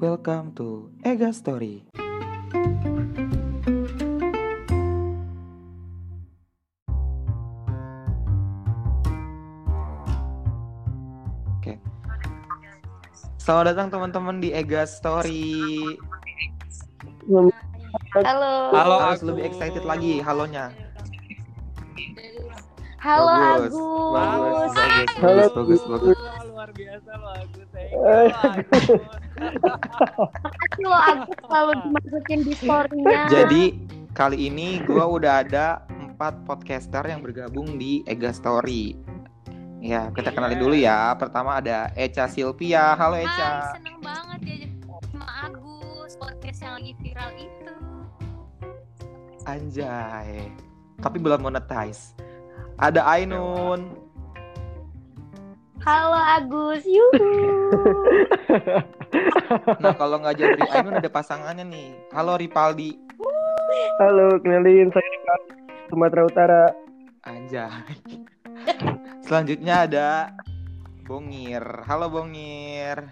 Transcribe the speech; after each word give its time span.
Welcome 0.00 0.54
to 0.56 0.90
Ega 1.04 1.32
Story. 1.32 1.84
Oke. 11.58 11.74
Selamat 13.36 13.64
datang 13.74 13.88
teman-teman 13.90 14.36
di 14.40 14.52
Ega 14.52 14.84
Story. 14.86 15.76
Halo. 18.16 18.52
Halo, 18.72 18.96
Harus 19.02 19.22
lebih 19.22 19.44
excited 19.44 19.84
lagi 19.84 20.22
halonya. 20.22 20.72
Halo 23.00 23.32
Bagus. 23.32 23.72
Agus. 23.72 23.72
Bagus, 24.12 24.72
bagus, 24.76 25.08
Halo. 25.16 25.32
bagus, 25.32 25.50
bagus, 25.56 25.82
bagus. 25.88 26.18
Luar 26.44 26.68
biasa 26.70 27.10
lo 27.16 27.28
Agus. 27.32 27.66
Thank 27.72 27.88
Eh. 27.88 28.28
you, 28.28 28.36
Agus. 28.44 29.29
Aku 29.40 30.78
loh 30.84 31.00
Agus 31.00 31.38
selalu 31.48 31.72
dimasukin 31.88 32.40
di 32.44 32.52
story-nya. 32.56 33.26
Jadi 33.32 33.62
kali 34.12 34.52
ini 34.52 34.84
gua 34.84 35.08
udah 35.08 35.32
ada 35.46 35.66
empat 35.88 36.44
podcaster 36.44 37.00
yang 37.08 37.24
bergabung 37.24 37.80
di 37.80 38.04
Ega 38.04 38.28
Story. 38.36 38.92
Ya, 39.80 40.12
kita 40.12 40.36
kenalin 40.36 40.60
dulu 40.60 40.76
ya. 40.76 41.16
Pertama 41.16 41.56
ada 41.56 41.88
Eca 41.96 42.28
Silvia. 42.28 42.92
Halo 42.92 43.16
Hai, 43.16 43.24
Eca. 43.24 43.72
seneng 43.80 43.96
banget 44.04 44.38
diajak 44.44 44.72
sama 45.08 45.26
Agus 45.48 46.12
podcast 46.20 46.60
yang 46.60 46.72
lagi 46.76 46.92
viral 47.00 47.30
itu. 47.40 47.76
Anjay. 49.48 50.52
Tapi 51.00 51.16
belum 51.16 51.40
monetize. 51.40 52.12
Ada 52.76 53.00
Ainun. 53.16 53.96
Halo 55.80 56.12
Agus. 56.12 56.84
Yuhu. 56.84 57.39
Nah, 59.82 59.94
kalau 59.98 60.22
nggak 60.22 60.34
jauh 60.38 60.54
dari 60.54 60.70
Ainun 60.70 60.98
ada 60.98 61.10
pasangannya 61.10 61.66
nih. 61.66 61.90
Halo 62.14 62.38
Ripaldi. 62.38 62.94
Halo, 63.98 64.38
kenalin 64.42 64.90
saya 64.94 65.02
Rika, 65.02 65.36
Sumatera 65.90 66.22
Utara. 66.26 66.64
Anjay. 67.26 67.98
Selanjutnya 69.26 69.86
ada 69.86 70.08
Bongir. 71.06 71.62
Halo 71.86 72.10
Bongir. 72.10 73.02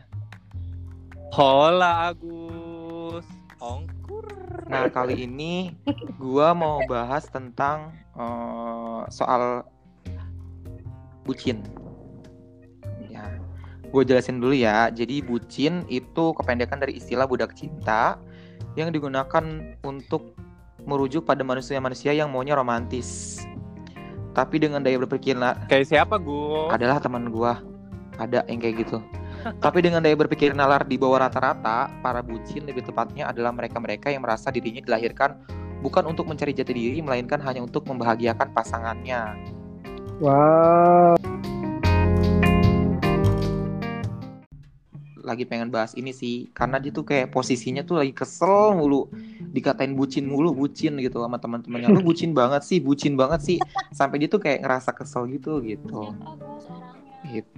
Hola 1.35 2.15
Agus. 2.15 3.27
Ongkur. 3.59 4.27
Nah, 4.71 4.87
kali 4.95 5.27
ini 5.27 5.75
gua 6.17 6.55
mau 6.55 6.79
bahas 6.87 7.27
tentang 7.27 7.91
eh, 8.15 9.03
soal 9.11 9.67
bucin. 11.27 11.67
Ya, 13.11 13.27
gue 13.89 14.03
jelasin 14.05 14.41
dulu 14.41 14.55
ya. 14.55 14.93
Jadi 14.93 15.25
bucin 15.25 15.85
itu 15.89 16.33
kependekan 16.37 16.81
dari 16.81 17.01
istilah 17.01 17.25
budak 17.25 17.57
cinta 17.57 18.21
yang 18.77 18.93
digunakan 18.93 19.45
untuk 19.83 20.37
merujuk 20.85 21.27
pada 21.27 21.43
manusia-manusia 21.45 22.15
yang 22.15 22.31
maunya 22.33 22.57
romantis. 22.57 23.41
Tapi 24.33 24.63
dengan 24.63 24.81
daya 24.85 25.01
berpikir 25.03 25.35
na- 25.35 25.59
Kayak 25.67 25.89
siapa, 25.91 26.15
Gus? 26.21 26.71
adalah 26.71 27.03
teman 27.03 27.29
gua 27.33 27.59
ada 28.21 28.47
yang 28.47 28.63
kayak 28.63 28.87
gitu. 28.87 28.99
Tapi 29.65 29.83
dengan 29.83 30.03
daya 30.03 30.15
berpikir 30.15 30.55
nalar 30.55 30.87
di 30.87 30.95
bawah 30.95 31.27
rata-rata, 31.27 31.91
para 32.03 32.23
bucin 32.23 32.67
lebih 32.67 32.87
tepatnya 32.87 33.27
adalah 33.31 33.51
mereka-mereka 33.51 34.11
yang 34.15 34.23
merasa 34.23 34.51
dirinya 34.55 34.83
dilahirkan 34.83 35.39
bukan 35.83 36.11
untuk 36.11 36.27
mencari 36.27 36.51
jati 36.55 36.75
diri, 36.75 36.99
melainkan 37.03 37.39
hanya 37.43 37.63
untuk 37.63 37.87
membahagiakan 37.87 38.51
pasangannya. 38.51 39.39
Wow. 40.19 41.15
Lagi 45.29 45.45
pengen 45.45 45.69
bahas 45.69 45.93
ini 45.93 46.17
sih, 46.17 46.49
karena 46.57 46.81
dia 46.81 46.89
tuh 46.89 47.05
kayak 47.05 47.29
posisinya 47.29 47.85
tuh 47.85 48.01
lagi 48.01 48.17
kesel 48.17 48.73
mulu, 48.73 49.13
dikatain 49.53 49.93
bucin 49.93 50.25
mulu, 50.25 50.57
bucin 50.57 50.97
gitu 50.97 51.21
sama 51.21 51.37
teman-temannya. 51.37 51.93
Lu 51.93 52.01
bucin 52.01 52.33
banget 52.33 52.65
sih, 52.65 52.81
bucin 52.81 53.13
banget 53.13 53.45
sih, 53.45 53.59
sampai 53.93 54.25
dia 54.25 54.33
tuh 54.33 54.41
kayak 54.41 54.65
ngerasa 54.65 54.97
kesel 54.97 55.29
gitu 55.29 55.61
gitu. 55.61 56.17
Gitu. 57.29 57.53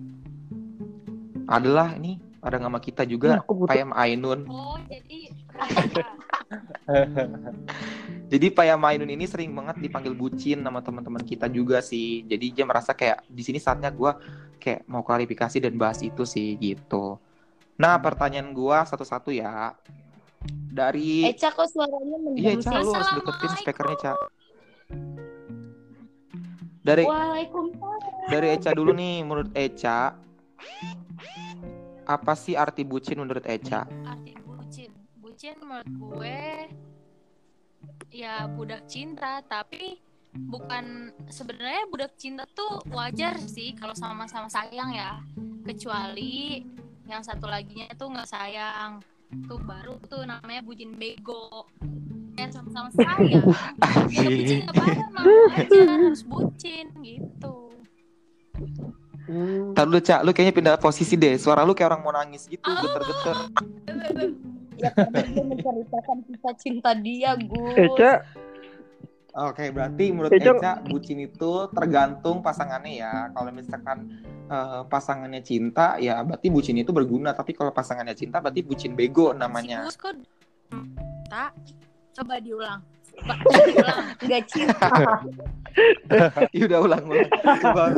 Adalah 1.46 1.94
ini 1.94 2.18
ada 2.42 2.58
nama 2.58 2.82
kita 2.82 3.06
juga, 3.06 3.38
Payam 3.46 3.94
Ainun. 3.94 4.50
Oh, 4.50 4.74
jadi 4.90 5.30
Jadi 8.30 8.46
Payam 8.54 8.82
Ainun 8.86 9.10
ini 9.10 9.26
sering 9.26 9.54
banget 9.54 9.82
dipanggil 9.82 10.14
bucin 10.14 10.62
sama 10.62 10.82
teman-teman 10.82 11.22
kita 11.22 11.46
juga 11.46 11.82
sih. 11.82 12.26
Jadi 12.26 12.50
dia 12.50 12.64
merasa 12.66 12.94
kayak 12.94 13.22
di 13.30 13.42
sini 13.46 13.58
saatnya 13.62 13.90
gua 13.90 14.18
kayak 14.58 14.86
mau 14.86 15.02
klarifikasi 15.02 15.58
dan 15.58 15.74
bahas 15.74 16.02
itu 16.02 16.26
sih 16.26 16.54
gitu. 16.58 17.18
Nah 17.80 17.96
pertanyaan 17.96 18.52
gua 18.52 18.84
satu-satu 18.84 19.32
ya. 19.32 19.72
Dari 20.70 21.24
Eca 21.24 21.48
kok 21.48 21.64
suaranya 21.66 22.16
iya 22.36 22.54
mendem 22.54 22.60
Ca, 22.60 22.70
sih? 22.76 22.84
lu 22.84 22.90
harus 22.92 23.10
deketin 23.16 23.52
speakernya 23.64 23.96
Ca. 23.98 24.12
Dari 26.80 27.04
Waalaikumsalam. 27.04 28.28
dari 28.28 28.46
Eca 28.56 28.70
dulu 28.76 28.92
nih, 28.92 29.16
menurut 29.24 29.50
Eca 29.56 30.14
apa 32.04 32.32
sih 32.36 32.54
arti 32.54 32.84
bucin 32.84 33.18
menurut 33.20 33.44
Eca? 33.48 33.88
arti 34.04 34.32
bucin. 34.44 34.90
Bucin 35.18 35.56
menurut 35.64 35.88
gue 35.88 36.40
ya 38.12 38.44
budak 38.48 38.84
cinta, 38.86 39.40
tapi 39.44 39.98
bukan 40.30 41.10
sebenarnya 41.32 41.84
budak 41.90 42.14
cinta 42.16 42.46
tuh 42.54 42.80
wajar 42.92 43.36
sih 43.42 43.74
kalau 43.74 43.96
sama-sama 43.96 44.46
sayang 44.46 44.94
ya. 44.94 45.20
Kecuali 45.66 46.64
yang 47.10 47.26
satu 47.26 47.50
laginya 47.50 47.90
tuh 47.98 48.08
nggak 48.14 48.30
sayang. 48.30 49.02
Tuh 49.50 49.58
baru 49.62 49.98
tuh 50.06 50.22
namanya 50.22 50.62
bucin 50.62 50.94
bego. 50.94 51.66
Yang 52.38 52.62
sama-sama 52.62 52.88
sayang. 52.94 53.50
Ya 54.10 54.28
bucin 54.30 54.62
aja 54.70 55.80
harus 55.90 56.22
bucin 56.22 56.86
gitu. 57.02 57.74
Hmm. 59.30 59.74
Ntar 59.74 59.86
dulu 59.86 60.00
Ca, 60.02 60.26
lu 60.26 60.30
kayaknya 60.34 60.54
pindah 60.54 60.74
posisi 60.78 61.14
deh. 61.14 61.38
Suara 61.38 61.62
lu 61.62 61.74
kayak 61.74 61.94
orang 61.94 62.02
mau 62.02 62.14
nangis 62.14 62.50
gitu, 62.50 62.66
geter-geter. 62.66 63.36
Ya 64.80 64.90
karena 64.96 65.20
dia 65.22 65.44
menceritakan 65.44 66.18
kisah 66.26 66.54
cinta 66.58 66.90
dia, 66.96 67.36
Gus. 67.38 67.76
Eca, 67.78 68.26
Oke, 69.30 69.70
berarti 69.70 70.10
menurut 70.10 70.34
Eca- 70.34 70.58
Eca 70.58 70.72
bucin 70.82 71.22
itu 71.22 71.52
tergantung 71.70 72.42
pasangannya 72.42 72.92
ya. 72.98 73.12
Kalau 73.30 73.50
misalkan 73.50 73.98
eh, 74.50 74.82
pasangannya 74.84 75.38
cinta, 75.40 75.94
ya 75.96 76.18
berarti 76.20 76.50
bucin 76.50 76.74
itu 76.76 76.90
berguna. 76.90 77.30
Tapi 77.30 77.54
kalau 77.54 77.70
pasangannya 77.70 78.18
cinta, 78.18 78.42
berarti 78.42 78.66
bucin 78.66 78.98
bego 78.98 79.30
namanya. 79.30 79.86
Kok 79.94 80.18
tak 81.30 81.54
coba 82.18 82.42
diulang. 82.42 82.82
Coba 83.14 83.34
diulang. 83.70 83.98
Enggak 84.18 84.42
cinta. 84.50 84.88
Iya 86.50 86.66
udah 86.66 86.80
ulang 86.82 87.04
ulang. 87.06 87.30
Coba. 87.62 87.94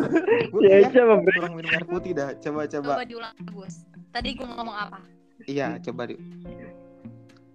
Ya, 0.61 0.85
memberi- 0.93 1.41
kurang 1.41 1.55
minum 1.57 1.73
air 1.73 1.85
putih 1.89 2.13
dah. 2.13 2.37
Coba 2.37 2.69
coba. 2.69 3.01
Coba 3.01 3.05
diulang 3.09 3.33
Gus. 3.49 3.89
Tadi 4.13 4.37
gue 4.37 4.45
ngomong 4.45 4.77
apa? 4.77 5.01
Iya, 5.49 5.81
coba 5.81 6.05
di. 6.05 6.21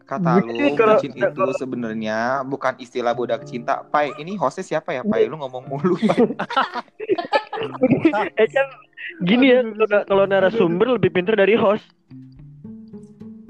Kata 0.07 0.39
lu 0.39 0.55
Bucin 0.55 1.11
kalau- 1.11 1.51
itu 1.51 1.59
sebenarnya 1.59 2.39
bukan 2.47 2.79
istilah 2.79 3.11
budak 3.11 3.43
cinta. 3.43 3.83
Pai, 3.91 4.15
ini 4.15 4.39
hostnya 4.39 4.63
siapa 4.63 4.95
ya, 4.95 5.03
Pai? 5.03 5.27
Lu 5.27 5.35
ngomong 5.35 5.67
mulu, 5.67 5.99
Pai. 6.07 6.23
Eca 8.39 8.61
gini 9.19 9.51
ya 9.51 9.67
kalau, 9.67 9.99
kalau 10.07 10.23
narasumber 10.23 10.95
lebih 10.95 11.11
pintar 11.11 11.35
dari 11.35 11.59
host. 11.59 11.83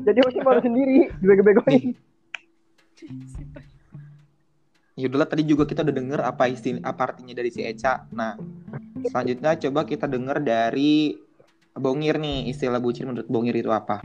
Jadi 0.01 0.17
hostnya 0.25 0.41
malu 0.41 0.62
sendiri, 0.66 1.13
bego-begoin. 1.22 1.94
Ya 4.97 5.06
udahlah 5.06 5.29
tadi 5.29 5.46
juga 5.46 5.69
kita 5.69 5.85
udah 5.85 5.94
denger 5.94 6.19
apa 6.25 6.50
istilah 6.50 6.81
apa 6.81 7.13
artinya 7.13 7.38
dari 7.38 7.53
si 7.53 7.62
Eca. 7.62 8.09
Nah, 8.09 8.34
selanjutnya 9.06 9.53
coba 9.62 9.85
kita 9.85 10.09
denger 10.09 10.41
dari 10.41 11.13
Bongir 11.78 12.17
nih 12.17 12.50
istilah 12.50 12.81
bucin 12.81 13.06
menurut 13.06 13.29
Bongir 13.29 13.53
itu 13.53 13.69
apa? 13.69 14.01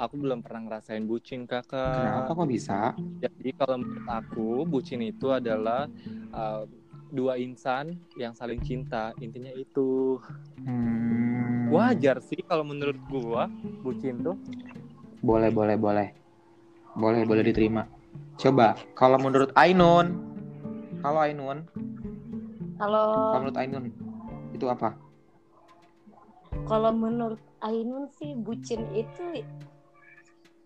Aku 0.00 0.16
belum 0.16 0.40
pernah 0.40 0.64
ngerasain 0.64 1.04
bucin, 1.04 1.44
Kakak. 1.44 1.92
Kenapa 1.92 2.32
kok 2.32 2.48
bisa? 2.48 2.96
Jadi 3.20 3.52
kalau 3.52 3.84
menurut 3.84 4.08
aku, 4.08 4.64
bucin 4.64 5.04
itu 5.04 5.28
adalah 5.28 5.92
uh, 6.32 6.64
dua 7.12 7.36
insan 7.36 8.00
yang 8.16 8.32
saling 8.32 8.64
cinta. 8.64 9.12
Intinya 9.20 9.52
itu. 9.52 10.16
Hmm, 10.64 11.68
Wajar 11.68 12.24
sih 12.24 12.40
kalau 12.48 12.64
menurut 12.64 12.96
gua 13.12 13.52
bucin 13.84 14.24
tuh. 14.24 14.40
Boleh, 15.20 15.52
boleh, 15.52 15.76
boleh. 15.76 16.08
Boleh, 16.96 17.28
boleh 17.28 17.44
diterima. 17.44 17.84
Coba 18.40 18.80
kalau 18.96 19.20
menurut 19.20 19.52
Ainun. 19.52 20.16
Halo 21.04 21.20
Ainun. 21.28 21.68
Kalau 22.80 23.04
Kalau 23.28 23.40
menurut 23.44 23.58
Ainun 23.60 23.84
itu 24.56 24.64
apa? 24.64 24.96
kalau 26.70 26.92
menurut 26.94 27.42
Ainun 27.66 28.06
sih 28.14 28.32
bucin 28.38 28.86
itu 28.94 29.42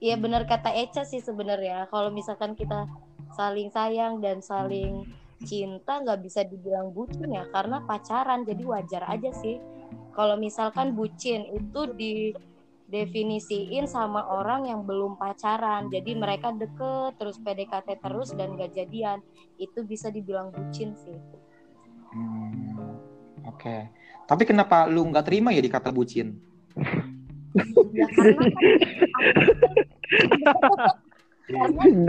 ya 0.05 0.21
benar 0.21 0.45
kata 0.45 0.69
Eca 0.77 1.09
sih 1.09 1.25
sebenarnya. 1.25 1.89
Kalau 1.89 2.12
misalkan 2.12 2.53
kita 2.53 2.85
saling 3.33 3.73
sayang 3.73 4.21
dan 4.21 4.45
saling 4.45 5.09
cinta 5.45 6.01
nggak 6.01 6.21
bisa 6.23 6.47
dibilang 6.47 6.95
bucin 6.95 7.35
ya 7.35 7.45
karena 7.51 7.83
pacaran 7.85 8.47
jadi 8.47 8.62
wajar 8.65 9.03
aja 9.11 9.35
sih 9.35 9.59
kalau 10.15 10.39
misalkan 10.39 10.95
bucin 10.95 11.43
itu 11.53 11.91
didefinisiin 11.99 13.91
sama 13.91 14.25
orang 14.25 14.71
yang 14.71 14.87
belum 14.87 15.19
pacaran 15.19 15.91
jadi 15.91 16.15
mereka 16.17 16.55
deket 16.55 17.19
terus 17.21 17.37
PDKT 17.43 17.99
terus 18.01 18.31
dan 18.33 18.55
gak 18.56 18.73
jadian 18.73 19.21
itu 19.61 19.83
bisa 19.85 20.09
dibilang 20.09 20.55
bucin 20.55 20.97
sih 20.97 21.19
Hmm, 22.15 22.95
Oke. 23.43 23.91
Tapi 24.31 24.43
kenapa 24.47 24.87
lu 24.87 25.03
nggak 25.11 25.27
terima 25.27 25.51
ya 25.51 25.59
dikata 25.59 25.91
bucin? 25.91 26.39
ya 27.91 28.06
karena 28.06 28.47
kan 28.55 28.55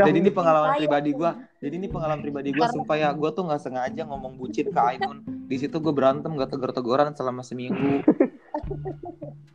Jadi 0.06 0.18
ini 0.24 0.31
pengalaman 0.31 0.80
pribadi 0.80 1.10
gua. 1.12 1.31
Jadi 1.60 1.74
ini 1.75 1.88
pengalaman 1.92 2.22
pribadi 2.24 2.50
gua. 2.56 2.66
Karena- 2.66 2.75
Sumpah 2.75 2.96
ya, 2.96 3.10
gua 3.12 3.30
tuh 3.36 3.44
nggak 3.48 3.62
sengaja 3.62 4.02
ngomong 4.07 4.40
bucin 4.40 4.72
ke 4.72 4.80
Ainun. 4.80 5.24
Di 5.46 5.62
situ 5.62 5.78
gue 5.78 5.94
berantem, 5.94 6.34
gak 6.34 6.57
tegur-teguran 6.57 7.13
selama 7.13 7.46
seminggu. 7.46 8.02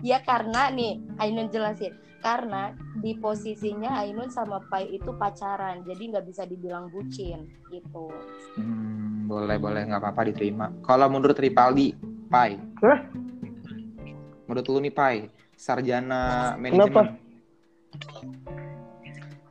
Ya 0.00 0.16
karena 0.24 0.72
nih 0.72 0.96
Ainun 1.20 1.52
jelasin 1.52 1.92
karena 2.24 2.72
di 3.04 3.20
posisinya 3.20 4.00
Ainun 4.00 4.32
sama 4.32 4.64
Pai 4.64 4.88
itu 4.88 5.12
pacaran 5.12 5.84
jadi 5.84 6.16
nggak 6.16 6.24
bisa 6.24 6.48
dibilang 6.48 6.88
bucin 6.88 7.44
gitu. 7.68 8.08
Hmm, 8.56 9.28
boleh, 9.28 9.60
boleh, 9.60 9.84
nggak 9.92 10.00
apa-apa 10.00 10.32
diterima. 10.32 10.72
Kalau 10.80 11.04
menurut 11.12 11.36
Ripaldi, 11.36 11.92
Pai. 12.32 12.56
Hah? 12.80 12.98
Menurut 14.48 14.64
lu 14.72 14.80
nih, 14.88 14.94
Pai, 14.96 15.16
sarjana 15.52 16.56
Kenapa? 16.56 17.12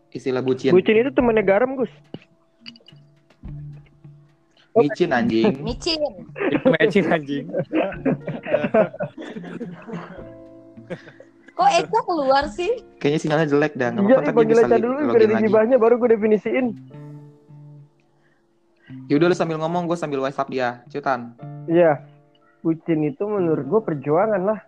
Istilah 0.09 0.41
bucin. 0.41 0.73
Bucin 0.73 0.95
itu 0.97 1.11
temannya 1.13 1.43
garam, 1.43 1.77
Gus. 1.77 1.91
Micin 4.73 5.11
anjing. 5.11 5.53
Micin. 5.67 6.01
Matching 6.63 7.05
anjing. 7.09 7.45
Kok 11.51 11.69
Eka 11.75 11.99
keluar 12.01 12.43
sih? 12.47 12.71
Kayaknya 12.97 13.19
sinyalnya 13.19 13.47
jelek 13.49 13.73
dah. 13.75 13.89
Nggak 13.91 14.01
Iya, 14.01 14.15
apa-apa, 14.15 14.31
panggil 14.31 14.55
li- 14.55 14.79
dulu 14.79 14.97
biar 15.11 15.41
gibahnya 15.43 15.77
baru 15.77 15.93
gue 15.99 16.09
definisiin. 16.15 16.65
Yaudah 19.11 19.27
lu 19.27 19.35
sambil 19.35 19.57
ngomong, 19.59 19.85
gue 19.85 19.97
sambil 19.99 20.23
WhatsApp 20.23 20.49
dia. 20.49 20.81
Cutan. 20.87 21.35
Iya. 21.67 22.05
Bucin 22.61 23.03
itu 23.03 23.23
menurut 23.25 23.65
gue 23.67 23.81
perjuangan 23.83 24.41
lah. 24.41 24.59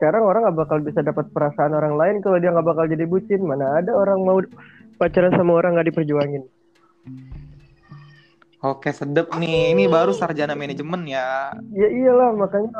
Sekarang 0.00 0.24
orang 0.24 0.48
nggak 0.48 0.58
bakal 0.64 0.80
bisa 0.80 1.04
dapat 1.04 1.28
perasaan 1.28 1.76
orang 1.76 2.00
lain 2.00 2.16
kalau 2.24 2.40
dia 2.40 2.48
nggak 2.48 2.64
bakal 2.64 2.88
jadi 2.88 3.04
bucin. 3.04 3.44
Mana 3.44 3.84
ada 3.84 3.92
orang 3.92 4.24
mau 4.24 4.40
pacaran 4.96 5.36
sama 5.36 5.60
orang 5.60 5.76
nggak 5.76 5.92
diperjuangin. 5.92 6.48
Oke, 8.60 8.92
sedep 8.96 9.28
nih. 9.36 9.76
Ini 9.76 9.92
baru 9.92 10.16
sarjana 10.16 10.56
manajemen 10.56 11.04
ya. 11.04 11.52
Ya 11.72 11.88
iyalah 11.92 12.32
makanya 12.32 12.72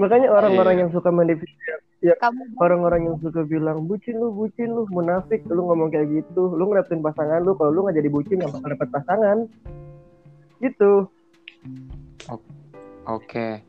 makanya 0.00 0.28
orang-orang 0.32 0.74
Iya. 0.74 0.80
yang 0.84 0.90
suka 0.96 1.08
mendefinisi 1.12 1.72
Kamu 2.04 2.60
orang-orang 2.60 3.00
yang 3.08 3.16
suka 3.20 3.44
bilang 3.44 3.88
bucin 3.88 4.20
lu 4.20 4.28
bucin 4.28 4.68
lu 4.68 4.84
munafik 4.92 5.40
lu 5.48 5.64
ngomong 5.64 5.88
kayak 5.88 6.12
gitu 6.12 6.52
lu 6.52 6.68
ngeliatin 6.68 7.00
pasangan 7.00 7.40
lu 7.40 7.56
kalau 7.56 7.72
lu 7.72 7.80
nggak 7.88 7.96
jadi 7.96 8.08
bucin 8.12 8.36
nggak 8.44 8.52
bakal 8.52 8.68
dapet 8.76 8.88
pasangan 8.92 9.38
gitu 10.60 10.92
Oke. 13.08 13.64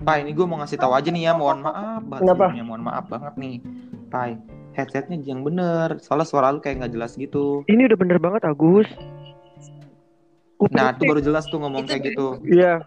Pai, 0.00 0.24
ini 0.24 0.32
gue 0.32 0.46
mau 0.48 0.56
ngasih 0.56 0.80
tahu 0.80 0.96
aja 0.96 1.12
nih 1.12 1.28
ya, 1.28 1.32
mohon 1.36 1.60
maaf 1.60 2.00
banget 2.00 2.24
Kenapa? 2.24 2.46
mohon 2.64 2.82
maaf 2.82 3.04
banget 3.04 3.34
nih. 3.36 3.60
Pai, 4.08 4.40
headsetnya 4.72 5.20
yang 5.20 5.44
bener, 5.44 6.00
soalnya 6.00 6.24
suara 6.24 6.48
lu 6.48 6.58
kayak 6.58 6.80
nggak 6.80 6.92
jelas 6.96 7.12
gitu. 7.14 7.62
ini 7.68 7.84
udah 7.84 7.98
bener 8.00 8.16
banget 8.16 8.42
Agus 8.42 8.88
Kuping- 10.56 10.76
Nah, 10.76 10.92
itu 10.92 11.04
baru 11.04 11.20
jelas 11.20 11.44
tuh 11.46 11.56
ngomong 11.56 11.84
kayak 11.84 12.12
gitu. 12.12 12.40
iya 12.44 12.80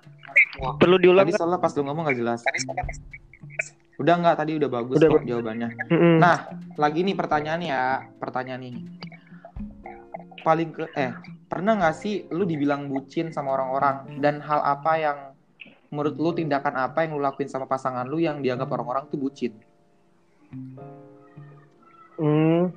perlu 0.82 0.98
diulang 0.98 1.26
Tadi 1.26 1.38
soalnya 1.38 1.62
pas 1.62 1.74
lu 1.74 1.86
ngomong 1.86 2.04
nggak 2.10 2.18
jelas. 2.18 2.42
Udah 4.02 4.14
nggak, 4.18 4.36
tadi 4.36 4.52
udah 4.58 4.70
bagus 4.74 4.98
Udah, 4.98 5.10
kok 5.14 5.24
jawabannya. 5.24 5.70
Mm-mm. 5.90 6.18
Nah, 6.18 6.38
lagi 6.76 7.06
nih 7.06 7.14
pertanyaan 7.14 7.62
ya, 7.62 7.82
pertanyaan 8.18 8.62
nih. 8.62 8.76
Paling 10.42 10.70
ke, 10.74 10.90
eh, 10.98 11.14
pernah 11.46 11.78
nggak 11.78 11.96
sih 11.96 12.26
lu 12.30 12.44
dibilang 12.44 12.90
bucin 12.90 13.30
sama 13.30 13.54
orang-orang 13.54 14.18
dan 14.18 14.42
hal 14.42 14.60
apa 14.60 14.92
yang 14.98 15.18
menurut 15.94 16.18
lu 16.18 16.34
tindakan 16.34 16.74
apa 16.82 17.06
yang 17.06 17.14
lu 17.14 17.22
lakuin 17.22 17.46
sama 17.46 17.70
pasangan 17.70 18.10
lu 18.10 18.18
yang 18.18 18.42
dianggap 18.42 18.66
orang-orang 18.68 19.06
tuh 19.08 19.22
bucin? 19.22 19.54
Hmm, 22.18 22.74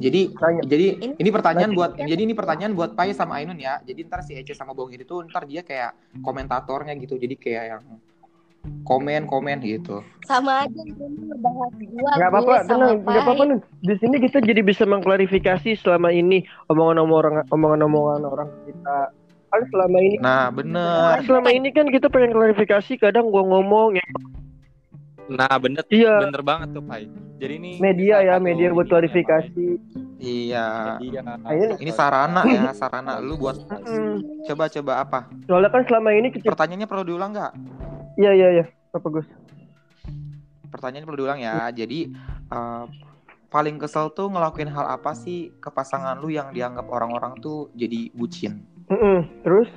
Jadi 0.00 0.32
Tanya. 0.32 0.62
jadi 0.64 0.86
Ini- 0.96 1.16
ini 1.20 1.28
pertanyaan 1.28 1.72
buat 1.76 1.92
Ini- 2.00 2.08
jadi 2.08 2.20
ini 2.24 2.32
pertanyaan 2.32 2.72
buat 2.72 2.96
Pai 2.96 3.12
sama 3.12 3.36
Ainun 3.36 3.60
ya. 3.60 3.76
Jadi 3.84 4.00
ntar 4.08 4.24
si 4.24 4.32
Ece 4.32 4.56
sama 4.56 4.72
Bong 4.72 4.88
itu 4.90 5.04
tuh 5.04 5.20
ntar 5.28 5.44
dia 5.44 5.60
kayak 5.60 5.92
komentatornya 6.24 6.96
gitu. 6.96 7.20
Jadi 7.20 7.36
kayak 7.36 7.64
yang 7.76 7.82
komen-komen 8.84 9.60
gitu. 9.64 10.00
sama 10.26 10.64
aja 10.66 10.80
ini 10.84 10.92
ngebahas 11.00 11.72
gua 11.72 12.10
nggak 12.20 12.28
apa-apa 12.28 12.54
tenang 12.68 12.96
Pai. 13.00 13.16
apa-apa 13.16 13.42
di 13.80 13.94
sini 13.96 14.16
kita 14.20 14.38
jadi 14.44 14.60
bisa 14.60 14.84
mengklarifikasi 14.84 15.70
selama 15.78 16.12
ini 16.12 16.44
omongan-omongan 16.68 17.48
omongan-omongan 17.48 18.22
orang 18.28 18.48
kita 18.68 18.96
kan 19.48 19.62
selama 19.66 19.98
ini 19.98 20.16
Nah, 20.18 20.48
bener. 20.48 21.04
kan 21.10 21.22
selama 21.24 21.48
ini 21.50 21.68
kan 21.70 21.86
kita 21.86 22.06
pengen 22.06 22.30
klarifikasi 22.30 22.92
kadang 22.96 23.28
gua 23.28 23.42
ngomong 23.42 23.96
ya 23.96 24.06
Nah, 25.28 25.60
bener 25.60 25.84
iya 25.88 26.24
bener 26.24 26.40
banget 26.40 26.72
tuh, 26.72 26.80
Pai. 26.80 27.04
Jadi 27.36 27.54
ini 27.54 27.70
media 27.78 28.24
ya 28.24 28.36
media 28.38 28.72
buat 28.72 28.88
klarifikasi 28.88 29.66
Iya. 30.18 30.96
Media. 30.98 31.20
Ayo. 31.44 31.76
Ini 31.76 31.92
sarana 31.92 32.42
ya, 32.42 32.72
sarana 32.80 33.20
lu 33.20 33.36
buat 33.36 33.60
coba-coba 34.44 34.92
apa? 34.98 35.18
soalnya 35.44 35.68
kan 35.68 35.84
selama 35.84 36.10
ini 36.10 36.28
kita 36.28 36.48
Pertanyaannya 36.48 36.88
perlu 36.88 37.04
diulang 37.04 37.30
nggak? 37.30 37.52
iya 38.16 38.32
iya 38.32 38.48
iya 38.54 38.64
apa 38.90 39.06
Gus 39.06 39.28
Pertanyaannya 40.68 41.06
perlu 41.06 41.18
diulang 41.18 41.40
ya. 41.40 41.68
Jadi 41.70 42.08
eh, 42.48 42.84
paling 43.48 43.76
kesel 43.76 44.08
tuh 44.10 44.28
ngelakuin 44.28 44.68
hal 44.68 44.88
apa 44.90 45.12
sih 45.12 45.52
ke 45.54 45.68
pasangan 45.68 46.16
lu 46.16 46.28
yang 46.28 46.50
dianggap 46.50 46.88
orang-orang 46.88 47.36
tuh 47.38 47.68
jadi 47.72 48.08
bucin? 48.12 48.64
Mm-mm. 48.88 49.18
terus 49.44 49.68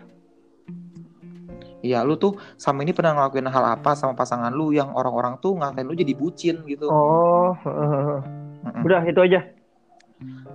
Iya, 1.81 2.05
lu 2.05 2.13
tuh 2.13 2.37
sama 2.61 2.85
ini 2.85 2.93
pernah 2.93 3.17
ngelakuin 3.17 3.49
hal 3.49 3.65
apa 3.73 3.97
sama 3.97 4.13
pasangan 4.13 4.53
lu 4.53 4.69
yang 4.69 4.93
orang-orang 4.93 5.41
tuh 5.41 5.57
ngatain 5.57 5.89
lu 5.89 5.97
jadi 5.97 6.13
bucin 6.13 6.61
gitu? 6.69 6.85
oh 6.85 7.57
Mm-mm. 7.65 8.85
udah 8.85 9.01
itu 9.05 9.21
aja 9.21 9.41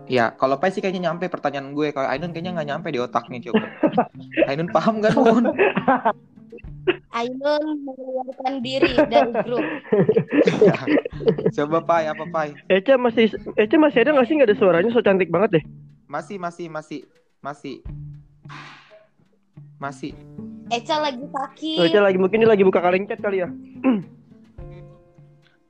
Ya, 0.07 0.31
kalau 0.39 0.55
Pai 0.63 0.71
sih 0.71 0.79
kayaknya 0.79 1.11
nyampe 1.11 1.27
pertanyaan 1.27 1.75
gue. 1.75 1.91
Kalau 1.91 2.07
Ainun 2.07 2.31
kayaknya 2.31 2.55
nggak 2.55 2.69
nyampe 2.71 2.95
di 2.95 3.03
otaknya 3.03 3.51
coba. 3.51 3.67
Ainun 4.47 4.71
paham 4.71 5.03
gak 5.03 5.19
Nun? 5.19 5.51
Ainun 7.19 7.65
mengeluarkan 7.83 8.55
diri 8.63 8.93
dari 9.09 9.33
grup 9.43 9.65
coba 11.57 11.79
Pai, 11.83 12.05
apa 12.07 12.25
Pai? 12.29 12.55
Eca 12.69 12.95
masih 13.01 13.33
Eca 13.57 13.77
masih 13.81 14.05
ada 14.05 14.15
nggak 14.15 14.27
sih 14.29 14.35
nggak 14.37 14.49
ada 14.53 14.59
suaranya 14.61 14.91
so 14.93 15.03
cantik 15.03 15.33
banget 15.33 15.61
deh 15.61 15.65
Masih, 16.07 16.39
masih, 16.39 16.71
masih, 16.71 17.03
masih, 17.43 17.83
masih. 19.77 20.13
Eca 20.67 20.99
lagi 20.99 21.23
sakit 21.23 21.79
Eca 21.79 22.01
lagi 22.03 22.19
mungkin 22.19 22.43
dia 22.43 22.51
lagi 22.51 22.67
buka 22.67 22.83
kaleng 22.83 23.07
chat 23.07 23.23
kali 23.23 23.39
ya 23.39 23.49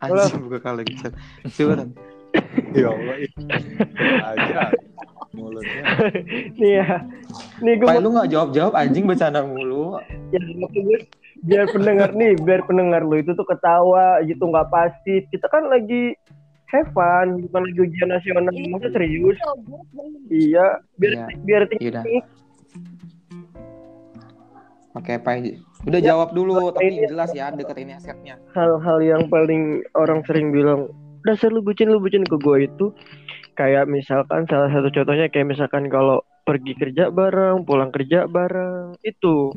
Anjing 0.00 0.40
buka 0.48 0.58
kaleng 0.60 0.88
chat. 0.96 1.12
Coba. 1.52 1.84
Ya 2.76 2.92
Allah. 2.92 3.16
Aja 4.28 4.68
mulutnya. 5.32 5.82
nih 6.60 6.72
ya 6.80 6.88
nih 7.60 7.74
gue 7.76 7.86
Pai 7.88 8.00
lu 8.00 8.12
nggak 8.12 8.28
jawab-jawab 8.28 8.72
anjing 8.76 9.04
bercanda 9.04 9.40
mulu. 9.40 9.96
ya, 10.32 10.40
biar 11.44 11.64
pendengar 11.68 12.12
nih 12.12 12.36
biar 12.40 12.60
pendengar 12.64 13.04
lo 13.04 13.16
itu 13.16 13.32
tuh 13.32 13.44
ketawa 13.44 14.20
gitu 14.24 14.40
nggak 14.40 14.68
pasti 14.68 15.24
kita 15.28 15.48
kan 15.48 15.68
lagi 15.68 16.16
have 16.68 16.88
fun 16.92 17.40
bukan 17.48 17.60
lagi 17.68 17.78
ujian 17.84 18.08
nasional 18.08 18.52
Ini 18.52 18.68
masa 18.68 18.88
serius 18.92 19.36
Oh, 19.44 19.56
iya 20.28 20.80
biar 20.96 21.12
Iya. 21.12 21.26
biar 21.44 21.62
Yaudah. 21.80 22.04
Oke, 24.96 25.20
Pai. 25.20 25.60
Udah 25.84 26.00
Ya, 26.00 26.06
jawab 26.10 26.32
dulu, 26.32 26.72
tapi 26.72 26.88
ini- 26.90 27.06
jelas 27.06 27.30
ya 27.30 27.52
deketin 27.52 27.92
headsetnya. 27.92 28.40
hal-hal 28.50 28.98
yang 28.98 29.28
paling 29.28 29.62
orang 29.92 30.24
sering 30.24 30.50
bilang 30.50 30.88
dasar 31.22 31.52
lu 31.52 31.60
bucin 31.60 31.86
lu 31.86 31.98
bucin 31.98 32.22
ke 32.22 32.34
gue 32.34 32.58
itu 32.64 32.86
kayak 33.52 33.84
misalkan 33.86 34.46
salah 34.46 34.66
satu 34.68 34.88
contohnya 34.90 35.28
kayak 35.28 35.48
misalkan 35.48 35.86
kalau 35.86 36.18
pergi 36.42 36.72
kerja 36.72 37.10
bareng 37.10 37.62
pulang 37.62 37.90
kerja 37.90 38.24
bareng 38.26 38.94
itu 39.02 39.50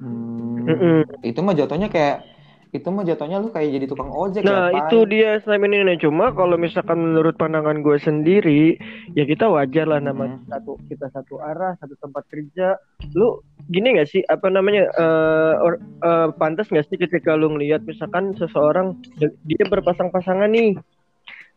Hmm, 0.00 0.66
Mm-mm. 0.66 1.00
Itu 1.22 1.40
mah 1.40 1.52
jatuhnya 1.52 1.86
kayak 1.86 2.24
itu 2.70 2.86
mah 2.86 3.02
jatuhnya 3.02 3.42
lu 3.42 3.50
kayak 3.50 3.68
jadi 3.74 3.86
tukang 3.90 4.14
ojek 4.14 4.46
Nah 4.46 4.70
ya, 4.70 4.86
itu 4.86 4.98
dia 5.10 5.30
selama 5.42 5.66
ini 5.66 5.82
Nah, 5.82 5.98
cuma 5.98 6.30
kalau 6.30 6.54
misalkan 6.54 7.02
menurut 7.02 7.34
pandangan 7.34 7.82
gue 7.82 7.98
sendiri 7.98 8.78
ya 9.18 9.26
kita 9.26 9.50
wajar 9.50 9.90
lah 9.90 9.98
nama 9.98 10.30
Hmm. 10.30 10.46
satu 10.46 10.78
kita 10.86 11.10
satu 11.10 11.42
arah 11.42 11.74
satu 11.82 11.98
tempat 11.98 12.22
kerja. 12.30 12.78
Lu 13.18 13.42
gini 13.66 13.98
nggak 13.98 14.06
sih 14.06 14.22
apa 14.22 14.46
namanya 14.54 14.86
eh 14.86 15.54
or- 15.58 15.82
eh, 15.82 16.28
pantas 16.38 16.70
nggak 16.70 16.86
sih 16.86 16.98
ketika 16.98 17.34
lu 17.34 17.50
ngelihat 17.58 17.82
misalkan 17.82 18.38
seseorang 18.38 18.94
dia 19.18 19.64
berpasang-pasangan 19.66 20.46
nih. 20.46 20.78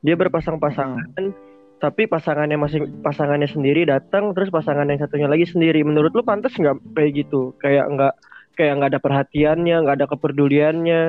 Dia 0.01 0.17
berpasang-pasangan 0.17 1.13
tapi 1.77 2.07
pasangannya 2.07 2.55
masing 2.55 3.03
pasangannya 3.03 3.51
sendiri 3.51 3.83
datang 3.83 4.31
terus 4.31 4.47
pasangan 4.47 4.87
yang 4.87 4.97
satunya 4.97 5.27
lagi 5.27 5.45
sendiri. 5.45 5.83
Menurut 5.83 6.15
lu 6.15 6.23
pantas 6.23 6.55
nggak 6.55 6.79
kayak 6.95 7.11
gitu? 7.21 7.53
Kayak 7.59 7.91
nggak 7.91 8.13
kayak 8.53 8.73
nggak 8.77 8.91
ada 8.93 9.01
perhatiannya 9.01 9.75
nggak 9.79 9.97
ada 9.97 10.07
kepeduliannya 10.07 11.03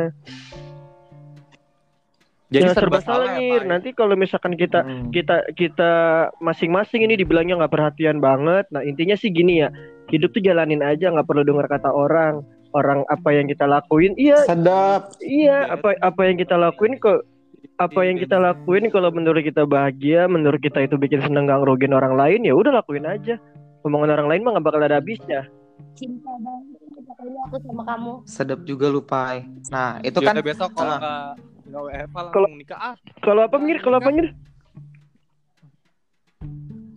Jadi 2.45 2.61
Ya, 2.61 2.77
serba 2.77 3.01
serba 3.01 3.01
salah 3.03 3.35
ya, 3.35 3.41
Nyir. 3.41 3.63
Pak. 3.65 3.67
nanti 3.67 3.89
kalau 3.93 4.15
misalkan 4.15 4.55
kita 4.55 4.81
Hmm. 4.81 5.11
kita 5.11 5.43
kita 5.53 5.93
masing-masing 6.39 7.03
ini 7.03 7.17
dibilangnya 7.17 7.59
nggak 7.59 7.73
perhatian 7.73 8.21
banget 8.21 8.69
nah 8.71 8.79
intinya 8.81 9.17
sih 9.17 9.29
gini 9.29 9.59
ya 9.59 9.73
hidup 10.07 10.31
tuh 10.31 10.39
jalanin 10.39 10.79
aja 10.79 11.11
nggak 11.11 11.27
perlu 11.27 11.43
dengar 11.43 11.67
kata 11.67 11.89
orang 11.89 12.45
orang 12.71 13.03
apa 13.09 13.31
yang 13.33 13.47
kita 13.47 13.65
lakuin 13.65 14.15
iya 14.15 14.39
Sedap. 14.45 15.17
iya 15.19 15.67
apa 15.69 15.99
apa 15.99 16.21
yang 16.25 16.37
kita 16.37 16.55
lakuin 16.55 16.95
kok 16.97 17.27
apa 17.75 18.01
yang 18.03 18.21
kita 18.21 18.37
lakuin 18.37 18.87
kalau 18.87 19.11
menurut 19.11 19.43
kita 19.43 19.65
bahagia 19.65 20.29
menurut 20.29 20.61
kita 20.61 20.79
itu 20.81 20.95
bikin 20.95 21.23
seneng 21.23 21.49
gak 21.49 21.59
ngerugin 21.59 21.91
orang 21.91 22.15
lain 22.15 22.45
ya 22.45 22.55
udah 22.55 22.71
lakuin 22.73 23.03
aja 23.03 23.35
omongan 23.83 24.15
orang 24.15 24.29
lain 24.29 24.43
mah 24.43 24.53
gak 24.55 24.67
bakal 24.69 24.79
ada 24.81 25.01
habisnya 25.01 25.49
cinta 25.93 26.33
banget 26.35 26.81
kayaknya 27.15 27.41
aku 27.45 27.57
sama 27.61 27.83
kamu 27.85 28.13
Sedap 28.25 28.61
juga 28.63 28.87
lu, 28.89 29.01
Pai. 29.01 29.45
Nah, 29.69 30.01
itu 30.01 30.17
Yaudah, 30.17 30.33
kan 30.33 30.43
besok 30.43 30.71
kalau 30.73 30.91
Ah. 30.91 30.99
nggak 30.99 31.31
nggak 31.65 31.83
WFH 31.83 32.15
langsung 32.15 32.33
Kalau- 32.33 32.53
nikah 32.55 32.79
ah. 32.79 32.95
kalau 33.21 33.41
apa 33.43 33.57
ngir 33.59 33.79
kalau 33.79 33.97
apa 33.97 34.11
ngir 34.11 34.29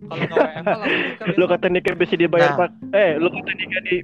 Kalau 0.00 0.16
nggak 0.18 0.38
WFH 0.38 0.68
langsung 0.68 1.02
nikah. 1.04 1.26
lu 1.38 1.44
kata 1.46 1.66
nikah 1.68 1.94
bisa 1.94 2.14
dibayar 2.14 2.50
Nah. 2.50 2.58
pak 2.58 2.70
eh 2.92 3.10
lu 3.16 3.28
kata 3.28 3.50
nikah 3.54 3.80
di 3.82 3.96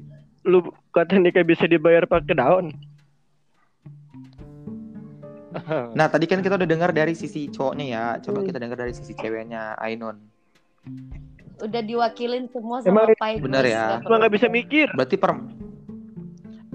lu 0.44 0.58
kata 0.90 1.14
nikah 1.16 1.42
bisa 1.42 1.64
dibayar 1.64 2.04
pakai 2.04 2.34
daun 2.34 2.66
Nah, 5.94 6.06
tadi 6.08 6.26
kan 6.26 6.40
kita 6.40 6.56
udah 6.56 6.66
dengar 6.66 6.90
dari 6.90 7.14
sisi 7.14 7.46
cowoknya 7.46 7.86
ya. 7.86 8.04
Coba 8.20 8.42
Hmm. 8.42 8.48
kita 8.48 8.58
dengar 8.58 8.74
dari 8.76 8.90
sisi 8.90 9.14
ceweknya, 9.14 9.78
Ainun. 9.78 10.18
Udah 11.56 11.82
diwakilin 11.82 12.46
semua 12.48 12.82
Emang 12.82 13.06
sama 13.06 13.16
Pai 13.16 13.38
bener 13.38 13.62
Gus, 13.62 13.70
ya? 13.70 13.84
nggak 13.92 14.00
emang 14.02 14.18
nggak 14.18 14.34
bisa 14.34 14.46
mikir 14.48 14.88
Berarti 14.90 15.16
per 15.16 15.30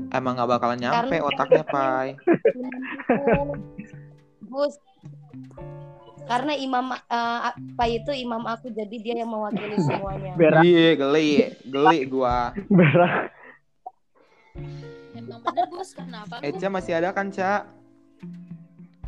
emang 0.09 0.33
nggak 0.33 0.49
bakalan 0.49 0.77
nyampe 0.77 0.95
Karena- 1.11 1.27
otaknya, 1.27 1.63
Pai. 1.63 2.07
Gus 4.45 4.75
karena 6.25 6.53
imam 6.53 6.93
eh, 6.93 7.39
Pai 7.73 7.97
itu 7.97 8.11
imam 8.11 8.45
aku 8.45 8.69
jadi 8.69 8.95
dia 8.95 9.15
yang 9.17 9.29
mewakili 9.29 9.77
semuanya 9.81 10.37
Iya, 10.61 10.93
geli, 10.95 11.29
geli 11.63 11.99
gua. 12.05 12.53
berak 12.69 13.33
Emang 15.11 15.41
bener 15.41 15.65
Gus, 15.67 15.89
kenapa 15.91 16.37
lu? 16.37 16.45
Eca 16.45 16.67
masih 16.69 16.93
ada 16.93 17.09
kan, 17.09 17.29
Ca? 17.29 17.65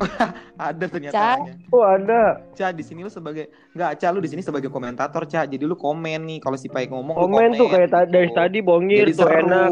ada 0.68 0.84
ternyata. 0.86 1.14
Ca? 1.14 1.30
Oh 1.68 1.80
ada 1.80 2.40
Ca, 2.52 2.70
di 2.70 2.80
sini 2.80 3.00
lu 3.00 3.08
sebagai 3.08 3.48
nggak 3.72 3.88
Ca, 3.96 4.06
lu 4.08 4.18
di 4.18 4.28
sini 4.28 4.40
sebagai 4.40 4.68
komentator, 4.68 5.22
Ca. 5.24 5.44
Jadi 5.44 5.60
lu 5.60 5.74
komen 5.74 6.18
nih 6.24 6.38
kalau 6.38 6.54
si 6.54 6.66
Pai 6.66 6.86
ngomong 6.86 7.14
lu 7.14 7.20
komen 7.26 7.48
tuh 7.54 7.66
kayak 7.66 7.88
ta- 7.88 8.04
dari 8.04 8.26
gitu. 8.26 8.36
tadi 8.36 8.58
bongir 8.60 9.04
Jadi 9.04 9.12
tuh 9.14 9.24
seru. 9.24 9.38
enak 9.38 9.68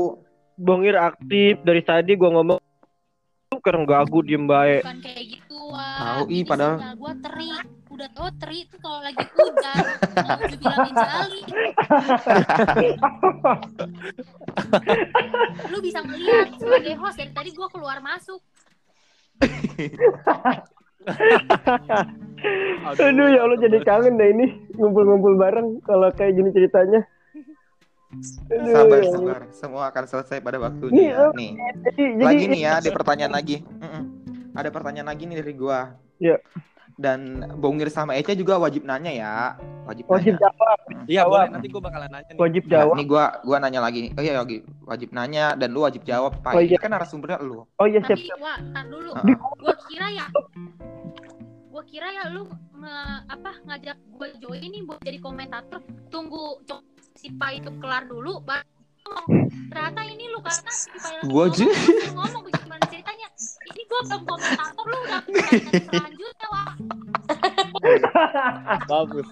bongir 0.55 0.95
aktif 0.95 1.53
dari 1.61 1.81
tadi 1.81 2.11
gua 2.15 2.29
ngomong 2.33 2.59
tuh 3.49 3.59
karena 3.59 3.83
gagu 3.83 4.19
diem 4.21 4.45
baik 4.45 4.83
Bukan 4.83 4.99
kayak 5.01 5.23
gitu, 5.27 5.57
Wak. 5.71 5.97
Tahu, 5.97 6.23
ih, 6.29 6.43
padahal- 6.45 6.79
gua 6.95 7.13
teri. 7.17 7.49
Udah 7.91 8.07
tau 8.15 8.31
teri 8.33 8.65
itu 8.65 8.77
kalau 8.79 9.03
lagi 9.03 9.25
hujan. 9.29 9.83
Mau 10.17 10.41
dibilangin 10.47 10.95
jali. 10.95 11.41
Lu 15.69 15.79
bisa 15.81 15.99
ngeliat 16.01 16.49
sebagai 16.57 16.95
host 16.97 17.17
dari 17.19 17.31
tadi 17.31 17.51
gua 17.51 17.69
keluar 17.69 17.99
masuk. 17.99 18.41
Aduh 23.01 23.27
ya 23.33 23.41
Allah 23.45 23.59
jadi 23.61 23.79
kangen 23.85 24.21
deh 24.21 24.29
ini 24.33 24.47
ngumpul-ngumpul 24.77 25.37
bareng 25.41 25.81
kalau 25.85 26.09
kayak 26.13 26.37
gini 26.37 26.51
ceritanya. 26.53 27.01
Aduh, 28.51 28.75
Sabar, 28.75 28.99
ya 28.99 29.11
sabar. 29.15 29.41
Semua 29.55 29.83
akan 29.89 30.05
selesai 30.11 30.43
pada 30.43 30.59
Nih, 30.59 30.65
waktunya. 30.67 31.15
eh, 31.15 31.31
Nih, 31.39 31.51
Jadi, 31.55 32.03
jadi 32.19 32.25
lagi 32.27 32.45
nih 32.51 32.61
ya, 32.67 32.73
ada 32.83 32.91
pertanyaan 32.91 33.33
lagi. 33.33 33.57
Mm-mm. 33.63 34.03
Ada 34.51 34.69
pertanyaan 34.75 35.09
lagi 35.15 35.23
nih 35.31 35.37
dari 35.39 35.53
gua. 35.55 35.95
Iya. 36.19 36.43
Dan 37.01 37.49
Bongir 37.57 37.89
sama 37.89 38.13
Eca 38.13 38.37
juga 38.37 38.61
wajib 38.61 38.85
nanya 38.85 39.09
ya. 39.09 39.35
Wajib, 39.89 40.05
wajib 40.13 40.37
nanya. 40.37 40.53
jawab, 40.53 40.79
Iya 41.09 41.23
boleh 41.25 41.49
nanti 41.49 41.67
gue 41.73 41.81
bakalan 41.81 42.11
nanya 42.13 42.31
nih. 42.37 42.41
wajib 42.45 42.63
Nah, 42.69 42.73
jawab. 42.77 42.95
nih 43.01 43.07
gua 43.09 43.25
gua 43.41 43.57
nanya 43.57 43.81
lagi. 43.81 44.13
Oh 44.13 44.23
iya, 44.23 44.37
wajib, 44.37 44.61
wajib 44.85 45.09
nanya 45.17 45.57
dan 45.57 45.73
lu 45.73 45.81
wajib 45.81 46.05
jawab, 46.05 46.37
Pak. 46.45 46.53
Oh, 46.53 46.61
iya. 46.61 46.77
Ini 46.77 46.85
kan 46.85 46.93
narasumbernya 46.93 47.41
lu. 47.41 47.65
Oh 47.65 47.87
iya 47.89 48.05
siap. 48.05 48.21
Tapi 48.21 48.37
Wak, 48.37 48.59
tar 48.77 48.85
dulu. 48.93 49.11
Heeh. 49.17 49.37
Gua 49.65 49.75
kira 49.89 50.07
ya 50.13 50.27
gua 51.71 51.83
kira 51.87 52.13
ya 52.13 52.29
lu 52.29 52.45
nge, 52.77 52.95
apa 53.31 53.51
ngajak 53.65 53.97
gue 53.97 54.29
join 54.43 54.69
nih 54.69 54.83
buat 54.85 55.01
jadi 55.01 55.19
komentator 55.23 55.81
tunggu 56.13 56.61
si 57.17 57.33
Pai 57.41 57.63
itu 57.63 57.73
kelar 57.81 58.05
dulu 58.05 58.43
baru 58.45 58.67
ngomong. 59.07 59.49
ternyata 59.73 60.01
ini 60.05 60.29
lu 60.29 60.45
karena 60.45 60.71
si 60.77 60.93
lagi 60.93 61.25
Gua 61.31 61.47
ngomong, 61.49 62.43
bagaimana 62.53 62.85
ceritanya 62.91 63.10
ini 63.71 63.83
gua 63.85 64.01
belum 64.03 64.23
komentator 64.25 64.85
lu 64.85 64.99
udah 65.01 65.21
selanjutnya 65.89 66.47
Wak 66.49 66.69
Bagus. 68.91 69.27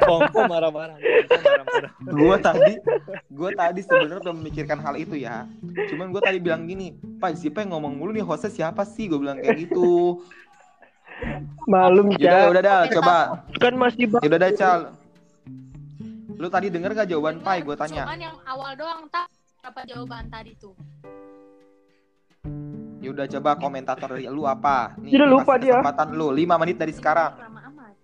Bongko 0.00 0.40
marah-marah. 0.48 0.96
Gua 2.08 2.36
tadi 2.40 2.80
gua 3.28 3.50
tadi 3.52 3.80
sebenarnya 3.82 4.18
udah 4.22 4.34
memikirkan 4.34 4.80
hal 4.80 4.96
itu 4.96 5.14
ya. 5.14 5.44
Cuman 5.92 6.08
gua 6.08 6.24
tadi 6.24 6.40
bilang 6.40 6.64
gini, 6.64 6.90
Pak, 7.20 7.36
siapa 7.36 7.60
yang 7.60 7.76
ngomong 7.76 7.94
mulu 7.94 8.10
nih 8.10 8.24
hostnya 8.24 8.48
siapa 8.48 8.82
sih? 8.82 9.06
Gua 9.06 9.20
bilang 9.20 9.38
kayak 9.38 9.60
gitu. 9.60 10.24
Malum 11.68 12.16
Cal. 12.16 12.50
udah 12.50 12.62
dah, 12.64 12.80
coba. 12.90 13.16
Kan 13.60 13.76
masih 13.76 14.08
ba- 14.08 14.24
Yaudah 14.24 14.40
dah, 14.40 14.50
Cal. 14.52 14.80
Lu 16.34 16.48
tadi 16.48 16.66
denger 16.66 16.96
gak 16.96 17.06
jawaban 17.06 17.38
Pai? 17.38 17.60
Gua 17.60 17.76
tanya. 17.76 18.02
cuman 18.02 18.18
yang 18.18 18.36
awal 18.42 18.72
doang 18.74 19.04
tak 19.06 19.28
apa 19.62 19.86
jawaban 19.86 20.26
tadi 20.26 20.58
tuh 20.58 20.74
Yaudah 23.02 23.26
Ya 23.26 23.32
coba 23.34 23.58
komentator 23.58 24.14
dari 24.14 24.30
lu 24.30 24.46
apa? 24.46 24.94
Nih, 24.96 25.10
kasih 25.12 25.26
lupa 25.26 25.54
dia. 25.58 25.74
Kesempatan 25.76 26.08
lu 26.14 26.30
5 26.30 26.54
menit 26.56 26.76
dari 26.78 26.94
sekarang. 26.94 27.34
lama 27.36 27.60
amat 27.68 27.94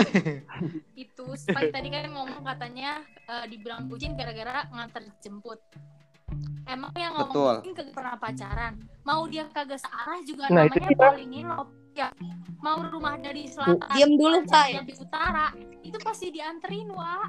itu 0.96 1.24
Pai 1.46 1.68
tadi 1.68 1.88
kan 1.88 2.08
ngomong 2.08 2.40
katanya 2.40 3.00
eh, 3.26 3.44
dibilang 3.46 3.84
bucin 3.84 4.16
gara-gara 4.16 4.64
nganter 4.70 5.04
jemput 5.20 5.60
emang 6.64 6.88
yang 6.94 7.12
ngomong 7.12 7.32
Betul. 7.32 7.54
bucin 7.60 7.72
kagak 7.74 7.94
pernah 7.94 8.16
pacaran 8.16 8.72
mau 9.02 9.24
dia 9.26 9.44
kagak 9.48 9.76
searah 9.76 10.20
juga 10.22 10.48
Nah, 10.48 10.64
namanya 10.64 10.88
dia. 10.88 10.96
falling 10.96 11.32
in 11.34 11.46
love 11.46 11.72
ya 11.92 12.08
mau 12.60 12.80
rumah 12.80 13.16
dari 13.16 13.44
selatan 13.44 13.88
Diam 13.90 14.10
dulu, 14.14 14.40
yang 14.46 14.84
di 14.84 14.94
utara 14.96 15.46
itu 15.80 15.98
pasti 16.00 16.26
dianterin 16.30 16.88
wa 16.92 17.28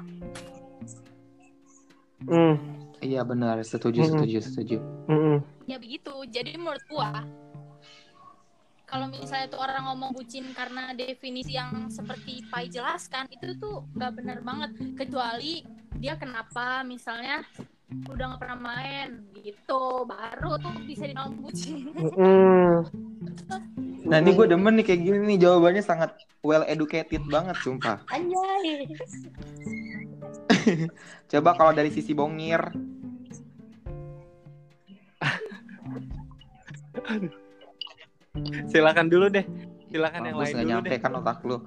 Hmm, 2.22 2.54
Iya 3.02 3.26
benar, 3.26 3.58
setuju, 3.66 4.06
Mm-mm. 4.06 4.10
setuju, 4.14 4.38
setuju. 4.40 4.76
hmm, 5.10 5.36
ya 5.66 5.76
begitu 5.78 6.12
jadi 6.28 6.58
menurut 6.58 6.82
gua 6.90 7.24
kalau 8.92 9.08
misalnya 9.08 9.48
tuh 9.48 9.60
orang 9.64 9.88
ngomong 9.88 10.12
bucin 10.12 10.52
karena 10.52 10.92
definisi 10.92 11.56
yang 11.56 11.88
seperti 11.88 12.44
Pai 12.52 12.68
jelaskan 12.68 13.24
itu 13.32 13.56
tuh 13.56 13.88
nggak 13.96 14.12
benar 14.20 14.38
banget 14.44 14.70
kecuali 15.00 15.64
dia 15.96 16.20
kenapa 16.20 16.84
misalnya 16.84 17.40
udah 18.08 18.24
nggak 18.36 18.40
pernah 18.40 18.58
main 18.60 19.08
gitu 19.40 20.04
baru 20.04 20.60
tuh 20.60 20.76
bisa 20.84 21.08
dibilang 21.08 21.40
bucin. 21.40 21.92
Nah 24.02 24.16
ini 24.20 24.30
gue 24.34 24.46
demen 24.48 24.76
nih 24.80 24.84
kayak 24.92 25.00
gini 25.04 25.18
nih 25.24 25.38
jawabannya 25.40 25.82
sangat 25.84 26.10
well 26.44 26.64
educated 26.68 27.22
banget 27.28 27.56
sumpah. 27.60 28.00
Anjay. 28.12 28.92
Coba 31.32 31.50
kalau 31.56 31.72
dari 31.72 31.88
sisi 31.92 32.12
bongir, 32.12 32.60
Silakan 38.68 39.06
dulu 39.12 39.28
deh. 39.28 39.44
Silakan 39.92 40.20
yang 40.28 40.36
lain 40.40 40.54
dulu 40.56 40.68
nyampe 40.68 40.94
deh. 40.96 41.00
kan 41.00 41.12
otak 41.20 41.38
lu. 41.44 41.60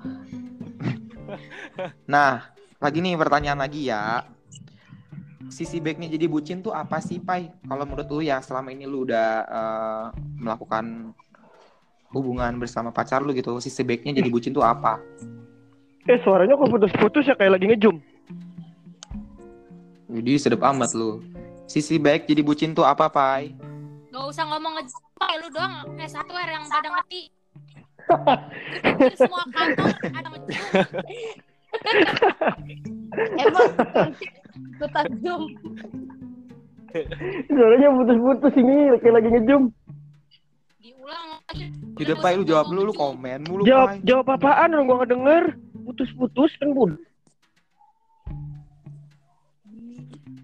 nah, 2.13 2.49
lagi 2.81 2.97
nih 3.01 3.17
pertanyaan 3.17 3.59
lagi 3.61 3.89
ya. 3.89 4.25
Sisi 5.45 5.77
baiknya 5.77 6.09
jadi 6.09 6.25
bucin 6.25 6.65
tuh 6.65 6.73
apa 6.73 6.97
sih, 6.97 7.21
Pai? 7.21 7.53
Kalau 7.69 7.85
menurut 7.85 8.09
lu 8.09 8.25
ya 8.25 8.41
selama 8.41 8.73
ini 8.73 8.89
lu 8.89 9.05
udah 9.05 9.29
eh, 9.45 10.05
melakukan 10.41 11.13
hubungan 12.09 12.57
bersama 12.57 12.89
pacar 12.89 13.21
lu 13.21 13.29
gitu, 13.35 13.53
sisi 13.61 13.85
baiknya 13.85 14.17
jadi 14.17 14.29
bucin 14.31 14.55
tuh 14.55 14.65
apa? 14.65 14.97
Eh 16.09 16.17
suaranya 16.25 16.57
kok 16.57 16.69
putus-putus 16.69 17.29
ya 17.29 17.37
kayak 17.37 17.61
lagi 17.61 17.65
ngejum. 17.69 17.97
Jadi 20.09 20.33
sedep 20.41 20.61
amat 20.65 20.93
lu. 20.97 21.21
Sisi 21.65 21.97
baik 21.97 22.29
jadi 22.29 22.45
bucin 22.45 22.77
tuh 22.77 22.85
apa, 22.85 23.09
Pai? 23.09 23.53
Gak 24.15 24.31
usah 24.31 24.47
ngomong 24.47 24.79
ngejumpai 24.79 25.35
lu 25.43 25.47
doang 25.51 25.73
S1 25.99 26.23
R 26.23 26.49
yang 26.55 26.65
pada 26.71 26.87
ngerti 26.87 27.21
semua 29.19 29.43
kantor 29.51 29.91
ada 29.91 30.27
ngejum 30.31 30.55
Emang 33.35 33.69
tetap 34.79 35.05
zoom. 35.19 35.43
Suaranya 37.51 37.87
putus-putus 37.91 38.53
ini 38.55 38.75
kayak 39.03 39.15
lagi 39.19 39.29
ngejum. 39.35 39.63
Diulang 40.79 41.25
lagi 41.51 41.65
Yaudah 41.99 42.17
Pai 42.23 42.39
lu 42.39 42.47
jawab 42.47 42.65
dulu 42.71 42.81
lu 42.87 42.93
komen 42.95 43.39
mulu 43.43 43.61
Jawab 43.67 43.99
Pai. 43.99 44.07
jawab 44.07 44.27
apaan 44.31 44.71
orang 44.71 44.85
gua 44.87 44.95
nggak 45.03 45.11
denger. 45.11 45.43
Putus-putus 45.83 46.55
kan 46.55 46.71
bud. 46.71 46.95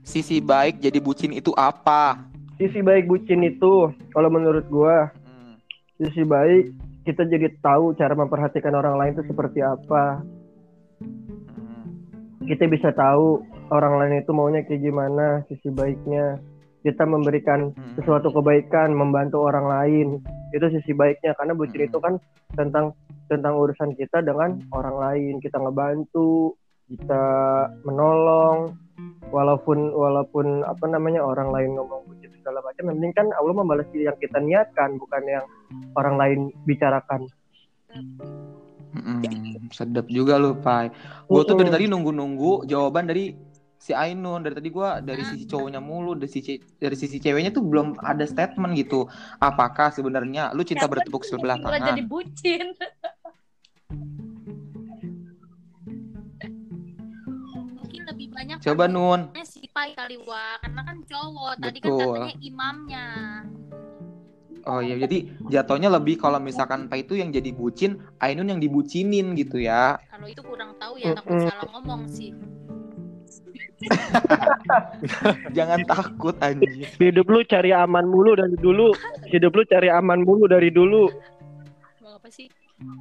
Sisi 0.04 0.44
baik 0.44 0.84
jadi 0.84 1.00
bucin 1.00 1.32
itu 1.32 1.56
apa? 1.56 2.31
Sisi 2.62 2.78
baik 2.86 3.10
bucin 3.10 3.42
itu 3.42 3.90
kalau 4.14 4.30
menurut 4.30 4.70
gua 4.70 5.10
Hmm. 5.26 5.58
sisi 5.98 6.22
baik 6.22 6.70
kita 7.02 7.26
jadi 7.26 7.50
tahu 7.58 7.98
cara 7.98 8.14
memperhatikan 8.14 8.78
orang 8.78 9.02
lain 9.02 9.18
itu 9.18 9.26
seperti 9.26 9.66
apa. 9.66 10.22
Hmm. 11.02 12.46
Kita 12.46 12.70
bisa 12.70 12.94
tahu 12.94 13.42
orang 13.74 13.98
lain 13.98 14.22
itu 14.22 14.30
maunya 14.30 14.62
kayak 14.62 14.78
gimana, 14.86 15.42
sisi 15.50 15.74
baiknya. 15.74 16.38
Kita 16.86 17.02
memberikan 17.10 17.74
Hmm. 17.74 17.98
sesuatu 17.98 18.30
kebaikan, 18.30 18.94
membantu 18.94 19.42
orang 19.42 19.66
lain. 19.66 20.08
Itu 20.54 20.70
sisi 20.70 20.94
baiknya 20.94 21.34
karena 21.34 21.58
bucin 21.58 21.82
Hmm. 21.82 21.90
itu 21.90 21.98
kan 21.98 22.14
tentang 22.54 22.94
tentang 23.26 23.58
urusan 23.58 23.98
kita 23.98 24.22
dengan 24.22 24.62
orang 24.70 25.02
lain. 25.02 25.34
Kita 25.42 25.58
ngebantu, 25.58 26.54
kita 26.94 27.26
menolong 27.90 28.78
walaupun 29.32 29.96
walaupun 29.96 30.62
apa 30.68 30.86
namanya 30.86 31.24
orang 31.24 31.50
lain 31.50 31.74
ngomong 31.80 32.01
segala 32.42 32.60
macam 32.66 32.84
yang 32.90 32.98
penting 32.98 33.14
kan 33.14 33.28
Allah 33.38 33.54
membalas 33.54 33.88
yang 33.94 34.18
kita 34.18 34.42
niatkan 34.42 34.98
bukan 34.98 35.24
yang 35.30 35.46
orang 35.94 36.16
lain 36.18 36.40
bicarakan. 36.66 37.30
Mm-mm, 38.92 39.72
sedap 39.72 40.10
juga 40.12 40.36
lu, 40.36 40.58
Pai. 40.60 40.92
Gue 41.30 41.46
tuh 41.48 41.56
dari 41.56 41.72
tadi 41.72 41.86
nunggu-nunggu 41.88 42.68
jawaban 42.68 43.08
dari 43.08 43.32
si 43.82 43.98
Ainun. 43.98 44.46
Dari 44.46 44.54
tadi 44.58 44.70
gua 44.70 45.02
dari 45.02 45.26
sisi 45.26 45.50
cowoknya 45.50 45.82
mulu, 45.82 46.14
dari 46.14 46.30
sisi 46.30 46.62
dari 46.78 46.94
sisi 46.94 47.18
ceweknya 47.18 47.50
tuh 47.50 47.66
belum 47.66 47.98
ada 48.06 48.28
statement 48.30 48.78
gitu. 48.78 49.10
Apakah 49.42 49.90
sebenarnya 49.90 50.54
lu 50.54 50.62
cinta 50.62 50.86
bertepuk 50.86 51.26
sebelah 51.26 51.58
tangan? 51.58 51.98
jadi 51.98 52.04
bucin. 52.06 52.68
Coba 58.62 58.86
Nun. 58.86 59.34
si 59.42 59.66
Pai 59.74 59.98
kali 59.98 60.22
Wak. 60.22 60.62
karena 60.62 60.82
kan 60.86 60.98
cowok. 61.02 61.54
Tadi 61.58 61.78
kan 61.82 61.90
Betul. 61.90 62.14
katanya 62.14 62.38
imamnya. 62.46 63.06
Oh 64.70 64.78
iya, 64.78 64.94
jadi 64.94 65.26
jatuhnya 65.50 65.90
lebih 65.90 66.22
kalau 66.22 66.38
misalkan 66.38 66.86
Pai 66.86 67.02
itu 67.02 67.18
yang 67.18 67.34
jadi 67.34 67.50
bucin, 67.50 67.98
Ainun 68.22 68.54
yang 68.54 68.62
dibucinin 68.62 69.34
gitu 69.34 69.58
ya. 69.58 69.98
Kalau 70.14 70.30
itu 70.30 70.46
kurang 70.46 70.78
tahu 70.78 71.02
ya, 71.02 71.18
takut 71.18 71.34
Mm-mm. 71.34 71.50
salah 71.50 71.70
ngomong 71.74 72.06
sih. 72.06 72.30
Jangan 75.58 75.82
takut 75.90 76.38
anjir. 76.46 76.86
Hidup 77.02 77.26
lu 77.26 77.42
cari 77.50 77.74
aman 77.74 78.06
mulu 78.06 78.38
dari 78.38 78.54
dulu. 78.62 78.94
Hidup 79.26 79.58
lu 79.58 79.66
cari 79.66 79.90
aman 79.90 80.22
mulu 80.22 80.46
dari 80.46 80.70
dulu. 80.70 81.10
Mau 82.06 82.22
apa 82.22 82.30
sih? 82.30 82.46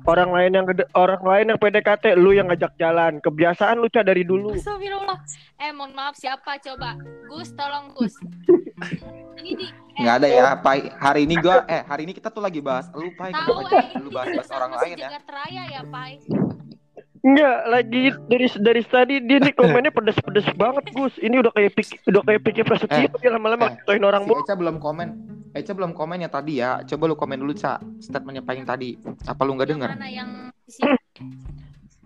Orang 0.08 0.32
lain 0.32 0.52
yang 0.56 0.66
orang 0.96 1.22
lain 1.22 1.46
yang 1.52 1.58
PDKT, 1.60 2.16
lu 2.16 2.32
yang 2.32 2.48
ngajak 2.48 2.72
jalan. 2.80 3.20
Kebiasaan 3.20 3.78
lu 3.78 3.88
Ca 3.92 4.00
dari 4.00 4.24
dulu. 4.24 4.56
Astagfirullah. 4.56 5.18
Eh, 5.60 5.70
mohon 5.76 5.92
maaf 5.92 6.16
siapa 6.16 6.56
coba? 6.56 6.96
Gus, 7.28 7.52
tolong 7.52 7.92
Gus. 7.92 8.16
Ini 9.40 9.50
di 9.56 9.66
eh, 9.68 10.00
Nggak 10.00 10.14
ada 10.24 10.28
ya, 10.28 10.46
Pai. 10.56 10.88
Hari 10.88 11.28
ini 11.28 11.36
gua 11.40 11.64
eh 11.68 11.84
hari 11.84 12.08
ini 12.08 12.12
kita 12.16 12.32
tuh 12.32 12.40
lagi 12.40 12.64
bahas 12.64 12.88
lu, 12.96 13.12
Pai. 13.12 13.32
Tahu 13.32 13.68
eh, 13.68 13.86
lu 14.00 14.08
ini 14.08 14.10
bahas-bahas 14.12 14.50
orang 14.56 14.72
lain 14.80 14.96
ya? 14.96 15.08
ya, 15.48 15.80
Pai. 15.88 16.20
Enggak, 17.20 17.58
lagi 17.68 18.02
dari 18.32 18.46
dari 18.48 18.82
tadi 18.88 19.14
dia 19.20 19.38
nih 19.44 19.52
komennya 19.52 19.92
pedes-pedes 19.92 20.48
banget, 20.56 20.88
Gus. 20.96 21.12
Ini 21.20 21.36
udah 21.44 21.52
kayak 21.52 21.76
pik, 21.76 22.08
udah 22.08 22.22
kayak 22.24 22.40
pikir 22.48 22.62
prasetyo 22.64 23.12
dia 23.20 23.30
lama-lama 23.32 23.76
eh, 23.76 24.00
orang 24.00 24.24
Si. 24.24 24.32
Eca 24.32 24.56
belum 24.56 24.80
komen. 24.80 25.08
Eca 25.52 25.72
belum 25.76 25.92
komen 25.92 26.24
ya 26.24 26.30
tadi 26.32 26.64
ya. 26.64 26.80
Coba 26.88 27.12
lu 27.12 27.16
komen 27.20 27.44
dulu, 27.44 27.52
Ca. 27.52 27.76
Statementnya 28.00 28.40
paling 28.40 28.64
tadi. 28.64 28.96
Apa 29.28 29.44
lu 29.44 29.52
nggak 29.52 29.68
dengar? 29.68 29.90
mana 29.92 30.08
yang? 30.08 30.48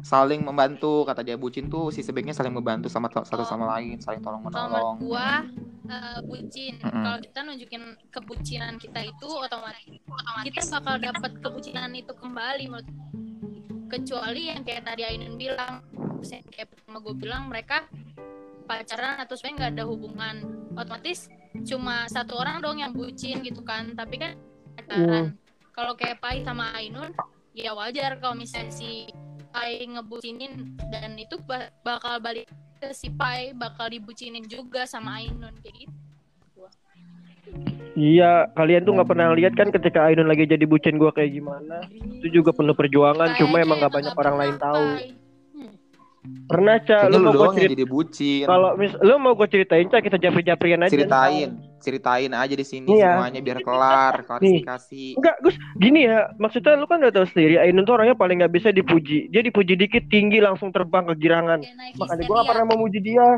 Saling 0.05 0.45
membantu, 0.45 1.09
kata 1.09 1.25
dia 1.25 1.41
bucin 1.41 1.73
tuh 1.73 1.89
si 1.89 2.05
sebaiknya 2.05 2.37
saling 2.37 2.53
membantu 2.53 2.93
sama 2.93 3.09
satu 3.09 3.41
sama 3.41 3.73
lain, 3.73 3.97
saling 4.05 4.21
tolong 4.21 4.45
Kalau 4.45 4.69
menolong. 4.69 4.95
gua 5.01 5.41
eh, 5.89 6.21
bucin. 6.29 6.77
Mm-mm. 6.77 7.05
Kalau 7.09 7.19
kita 7.25 7.39
nunjukin 7.41 7.83
kebucinan 8.13 8.77
kita 8.77 9.01
itu 9.01 9.25
otomatis 9.25 10.05
kita 10.45 10.61
bakal 10.77 11.01
dapat 11.01 11.33
kebucinan 11.41 11.97
itu 11.97 12.13
kembali 12.13 12.65
menurut 12.69 12.89
kecuali 13.95 14.51
yang 14.51 14.67
kayak 14.67 14.83
tadi 14.91 15.07
Ainun 15.07 15.39
bilang 15.39 15.87
yang 16.25 16.45
kayak 16.51 16.75
pertama 16.75 16.99
gue 16.99 17.15
bilang 17.15 17.43
mereka 17.47 17.87
pacaran 18.67 19.21
atau 19.23 19.39
sebenarnya 19.39 19.57
nggak 19.61 19.73
ada 19.79 19.85
hubungan. 19.87 20.37
Otomatis 20.75 21.31
cuma 21.63 22.11
satu 22.11 22.35
orang 22.35 22.59
dong 22.59 22.83
yang 22.83 22.91
bucin 22.91 23.39
gitu 23.47 23.63
kan. 23.63 23.95
Tapi 23.95 24.19
kan 24.19 24.35
pacaran. 24.75 25.39
Kalau 25.75 25.95
kayak 25.95 26.19
Pai 26.19 26.43
sama 26.43 26.75
Ainun 26.75 27.15
ya 27.55 27.71
wajar 27.71 28.19
kalau 28.19 28.35
misalnya 28.35 28.75
si 28.75 29.07
Pai 29.55 29.87
ngebucinin 29.87 30.75
dan 30.91 31.15
itu 31.15 31.39
ba- 31.47 31.71
bakal 31.87 32.19
balik 32.19 32.51
ke 32.83 32.91
si 32.91 33.07
Pai 33.15 33.55
bakal 33.55 33.87
dibucinin 33.95 34.43
juga 34.51 34.83
sama 34.83 35.23
Ainun 35.23 35.55
kayak 35.63 35.87
gitu 35.87 35.95
Iya, 37.95 38.51
kalian 38.59 38.83
tuh 38.83 38.93
nggak 38.99 39.07
pernah 39.07 39.31
lihat 39.31 39.55
kan 39.55 39.71
ketika 39.71 40.11
Ainun 40.11 40.27
lagi 40.27 40.51
jadi 40.51 40.67
bucin 40.67 40.99
gua 40.99 41.15
kayak 41.15 41.31
gimana? 41.31 41.87
Itu 41.95 42.43
juga 42.43 42.51
penuh 42.51 42.75
perjuangan, 42.75 43.39
cuma 43.39 43.59
Kayaknya 43.59 43.67
emang 43.71 43.77
nggak 43.79 43.95
banyak 43.95 44.15
orang 44.19 44.37
lain 44.37 44.57
tahu. 44.59 44.87
Pernah 46.25 46.77
Ca, 46.81 47.05
Kayaknya 47.05 47.13
lu 47.13 47.19
lu 47.21 47.31
mau 47.37 47.45
yang 47.45 47.55
cerita 47.55 47.73
jadi 47.77 47.87
bucin. 47.87 48.45
kalau 48.49 48.71
mis 48.81 48.93
lu 48.99 49.15
mau 49.21 49.33
gua 49.37 49.49
ceritain 49.49 49.87
Ca, 49.87 49.99
kita 50.03 50.17
japri-japrian 50.19 50.81
aja. 50.83 50.91
Ceritain, 50.91 51.49
ceritain 51.79 52.33
aja 52.33 52.55
di 52.57 52.67
sini 52.67 52.97
Iya. 52.97 53.21
semuanya 53.21 53.41
biar 53.45 53.59
kelar, 53.61 54.15
klarifikasi. 54.25 55.21
Enggak, 55.21 55.37
Gus, 55.45 55.57
gini 55.79 56.09
ya. 56.09 56.33
Maksudnya 56.41 56.81
lu 56.81 56.89
kan 56.89 56.99
udah 56.99 57.13
tahu 57.13 57.29
sendiri, 57.31 57.61
Ainun 57.61 57.85
tuh 57.85 57.95
orangnya 57.95 58.17
paling 58.17 58.41
nggak 58.41 58.55
bisa 58.57 58.73
dipuji. 58.73 59.29
Dia 59.29 59.45
dipuji 59.45 59.77
dikit 59.77 60.09
tinggi 60.09 60.41
langsung 60.43 60.73
terbang 60.73 61.07
kegirangan. 61.13 61.61
Kayak 61.63 61.77
naik 61.79 61.95
Makanya 62.01 62.23
gua 62.27 62.37
gak 62.43 62.49
pernah 62.51 62.67
memuji 62.75 62.99
dia. 63.05 63.29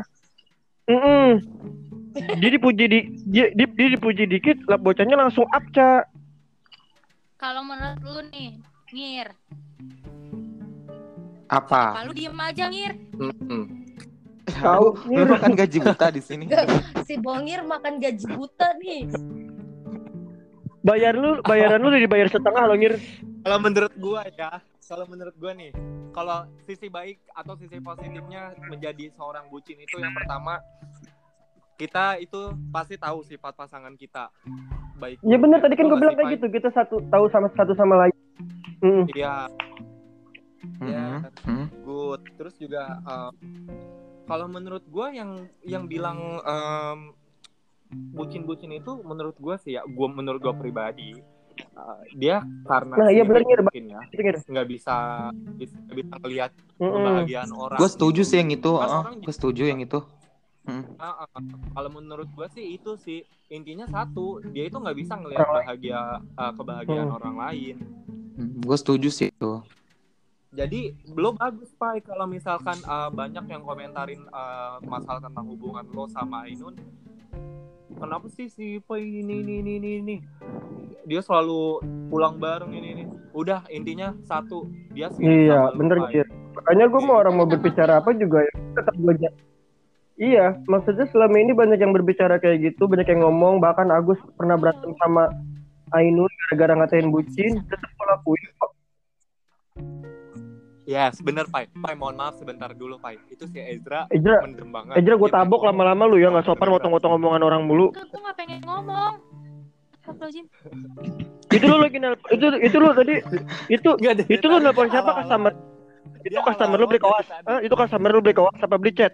Mm 0.87 1.31
dia 2.39 2.49
dipuji 2.49 2.85
di 2.89 2.99
dia, 3.29 3.45
dia, 3.53 3.67
dia 3.69 3.87
dipuji 3.93 4.23
dikit, 4.25 4.57
lah 4.67 4.79
bocahnya 4.79 5.15
langsung 5.15 5.45
up, 5.49 5.65
Ca. 5.73 6.05
kalau 7.37 7.61
menurut 7.63 8.01
lu 8.01 8.21
nih 8.33 8.57
ngir 8.91 9.29
Apa? 11.47 12.03
kalau 12.03 12.11
diem 12.11 12.37
aja 12.39 12.65
ngir 12.67 12.93
Tahu. 14.47 14.87
Lu 15.11 15.23
makan 15.27 15.53
gaji 15.53 15.77
buta 15.83 16.07
di 16.09 16.21
sini. 16.23 16.45
Si 17.05 17.19
Bongir 17.19 17.61
makan 17.67 17.99
gaji 17.99 18.25
buta 18.31 18.73
nih. 18.79 19.11
Bayar 20.81 21.19
lu, 21.19 21.43
bayaran 21.43 21.83
lu 21.83 21.91
udah 21.91 21.99
dibayar 21.99 22.31
setengah 22.31 22.63
loh, 22.63 22.79
Ngir. 22.79 22.95
Kalau 23.43 23.59
menurut 23.59 23.93
gua 23.99 24.23
ya, 24.31 24.63
kalau 24.87 25.03
menurut 25.11 25.35
gua 25.35 25.51
nih, 25.51 25.75
kalau 26.15 26.47
sisi 26.63 26.87
baik 26.87 27.19
atau 27.35 27.59
sisi 27.59 27.77
positifnya 27.83 28.55
menjadi 28.71 29.11
seorang 29.19 29.51
bucin 29.51 29.77
itu 29.77 29.99
yang 29.99 30.15
pertama 30.15 30.57
kita 31.77 32.17
itu 32.17 32.57
pasti 32.73 32.97
tahu 32.97 33.21
sifat 33.21 33.53
pasangan 33.53 33.93
kita 33.93 34.33
baik. 34.97 35.21
Ya 35.21 35.37
bener 35.37 35.61
tadi 35.61 35.77
kan 35.77 35.85
gue 35.87 35.97
bilang 36.01 36.17
kayak 36.17 36.41
gitu, 36.41 36.45
kita 36.49 36.73
satu 36.73 36.99
tahu 37.13 37.29
sama 37.29 37.47
satu 37.53 37.77
sama 37.77 37.95
lain. 38.01 38.15
Mm. 38.81 39.05
Iya, 39.13 39.49
Iya. 40.81 41.05
Mhm, 41.45 41.49
mhm. 41.49 41.65
good. 41.81 42.21
Terus 42.37 42.53
juga 42.57 43.01
um, 43.05 43.33
kalau 44.27 44.45
menurut 44.51 44.83
gua 44.89 45.09
yang 45.09 45.47
yang 45.63 45.87
bilang 45.89 46.41
um, 46.43 46.99
bucin-bucin 48.13 48.75
itu 48.75 48.99
menurut 49.01 49.37
gua 49.39 49.55
sih 49.57 49.79
ya, 49.79 49.81
gua 49.87 50.11
menurut 50.11 50.43
gua 50.43 50.53
pribadi 50.53 51.17
uh, 51.73 52.01
dia 52.13 52.43
karena 52.67 52.95
Nah, 52.99 53.09
iya 53.09 53.23
bener, 53.23 53.63
mungkin 53.63 53.85
ya 53.89 54.01
nggak 54.45 54.67
bisa 54.67 54.95
bisa 55.57 55.73
nggak 55.87 55.97
bisa 55.97 56.13
ngelihat 56.21 56.51
Mm-mm. 56.77 56.93
kebahagiaan 56.93 57.51
orang. 57.55 57.79
Gue 57.79 57.89
setuju 57.89 58.21
gitu. 58.21 58.29
sih 58.29 58.37
yang 58.43 58.51
itu. 58.53 58.71
Orang 58.77 59.17
Gue 59.23 59.33
setuju 59.33 59.63
yang 59.65 59.79
itu. 59.81 59.99
Ah, 60.97 61.23
ah, 61.23 61.27
ah. 61.31 61.41
kalau 61.71 61.89
menurut 61.89 62.27
gua 62.31 62.47
sih 62.47 62.75
itu 62.75 62.93
sih 62.97 63.23
intinya 63.47 63.87
satu 63.87 64.43
dia 64.45 64.67
itu 64.67 64.75
nggak 64.75 64.97
bisa 64.97 65.15
ngelihat 65.15 65.47
bahagia 65.47 66.01
uh, 66.35 66.51
kebahagiaan 66.51 67.07
Hmm. 67.07 67.17
orang 67.17 67.35
lain 67.37 67.75
Gue 68.37 68.75
setuju 68.75 69.07
sih 69.07 69.29
itu. 69.29 69.63
jadi 70.49 70.91
belum 71.07 71.37
bagus 71.37 71.71
pak 71.71 72.03
kalau 72.03 72.25
misalkan 72.25 72.75
uh, 72.83 73.07
banyak 73.07 73.45
yang 73.45 73.61
komentarin 73.61 74.21
uh, 74.29 74.77
masalah 74.83 75.19
tentang 75.19 75.45
hubungan 75.45 75.87
lo 75.87 76.05
sama 76.07 76.45
Ainun 76.45 76.75
kenapa 77.93 78.27
sih 78.27 78.47
si 78.47 78.77
Pai 78.79 79.01
ini 79.03 79.41
ini 79.41 79.53
ini 79.59 79.71
ini 79.77 79.89
ini 80.01 80.15
dia 81.03 81.21
selalu 81.21 81.79
pulang 82.07 82.35
bareng 82.35 82.69
ini 82.69 82.87
ini 82.91 83.03
udah 83.31 83.63
intinya 83.69 84.11
satu 84.21 84.67
dia 84.91 85.07
sih 85.09 85.23
Iya, 85.23 85.71
bener 85.73 86.03
Ngir. 86.03 86.27
Makanya 86.53 86.85
gue 86.89 87.01
mau 87.01 87.15
orang 87.15 87.33
mau 87.33 87.45
berbicara 87.45 88.01
apa 88.01 88.11
juga 88.11 88.41
ya 88.41 88.53
tetap 88.73 88.93
gue 88.93 89.13
Iya, 90.17 90.57
maksudnya 90.65 91.05
selama 91.13 91.37
ini 91.37 91.53
banyak 91.53 91.77
yang 91.77 91.93
berbicara 91.93 92.41
kayak 92.41 92.73
gitu, 92.73 92.89
banyak 92.89 93.05
yang 93.05 93.21
ngomong, 93.21 93.61
bahkan 93.61 93.93
Agus 93.93 94.17
pernah 94.33 94.57
berantem 94.57 94.89
sama 94.97 95.29
Ainun 95.93 96.27
gara-gara 96.49 96.73
ngatain 96.83 97.13
bucin, 97.13 97.61
tetap 97.69 97.89
gue 97.93 98.05
lakuin 98.09 98.45
kok. 98.57 98.71
yes 100.87 101.19
bener 101.19 101.43
Pai 101.51 101.67
Pai 101.83 101.93
mohon 101.99 102.15
maaf 102.15 102.39
sebentar 102.39 102.71
dulu 102.71 102.95
Pai 102.97 103.19
itu 103.27 103.43
si 103.51 103.59
Ezra 103.59 104.07
Ejra, 104.07 104.39
mendem 104.39 104.71
banget 104.71 104.95
Ejra 104.95 105.19
gue 105.19 105.29
Dia 105.29 105.35
tabok 105.43 105.61
lama-lama 105.67 106.07
lu 106.07 106.15
ya 106.15 106.31
nggak 106.31 106.47
sopan 106.47 106.71
motong-motong 106.71 107.19
omongan 107.19 107.43
orang 107.43 107.67
mulu. 107.67 107.91
Enggak, 107.91 108.07
gue 108.07 108.21
gak 108.23 108.35
pengen 108.39 108.59
ngomong. 108.63 109.13
Itu 111.51 111.65
lu 111.67 111.77
lagi 111.83 111.99
nelpon 111.99 112.27
itu 112.31 112.45
itu 112.63 112.75
lu 112.79 112.95
tadi 112.95 113.15
itu 113.67 113.89
itu 114.31 114.45
lu 114.47 114.57
nelpon 114.63 114.87
siapa 114.87 115.11
customer? 115.19 115.51
Itu 116.23 116.39
customer 116.39 116.77
lu 116.79 116.87
beli 116.87 116.99
tadi. 117.03 117.27
Hah? 117.43 117.59
Itu 117.59 117.75
customer 117.75 118.09
lu 118.15 118.23
beli 118.23 118.35
kaos 118.39 118.55
apa 118.63 118.75
beli 118.79 118.95
chat? 118.95 119.11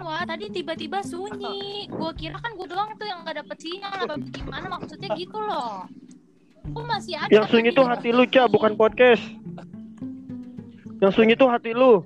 Wah, 0.00 0.22
tadi 0.26 0.50
tiba-tiba 0.50 1.00
sunyi. 1.06 1.86
Gua 1.88 2.10
kira 2.12 2.36
kan 2.42 2.58
gua 2.58 2.66
doang 2.66 2.90
tuh 2.98 3.06
yang 3.06 3.22
nggak 3.22 3.44
dapet 3.44 3.56
sinyal 3.62 3.92
apa 3.94 4.14
gimana 4.34 4.66
maksudnya 4.66 5.08
gitu 5.14 5.38
loh. 5.38 5.86
Kok 6.64 6.84
masih 6.88 7.14
ada? 7.20 7.30
Yang 7.30 7.46
sunyi 7.52 7.70
tadi 7.70 7.78
tuh 7.78 7.86
hati 7.86 8.08
lu, 8.10 8.24
bukan 8.50 8.72
podcast. 8.74 9.22
Yang 10.98 11.12
sunyi 11.14 11.34
tuh 11.36 11.48
hati 11.52 11.70
lu. 11.76 12.02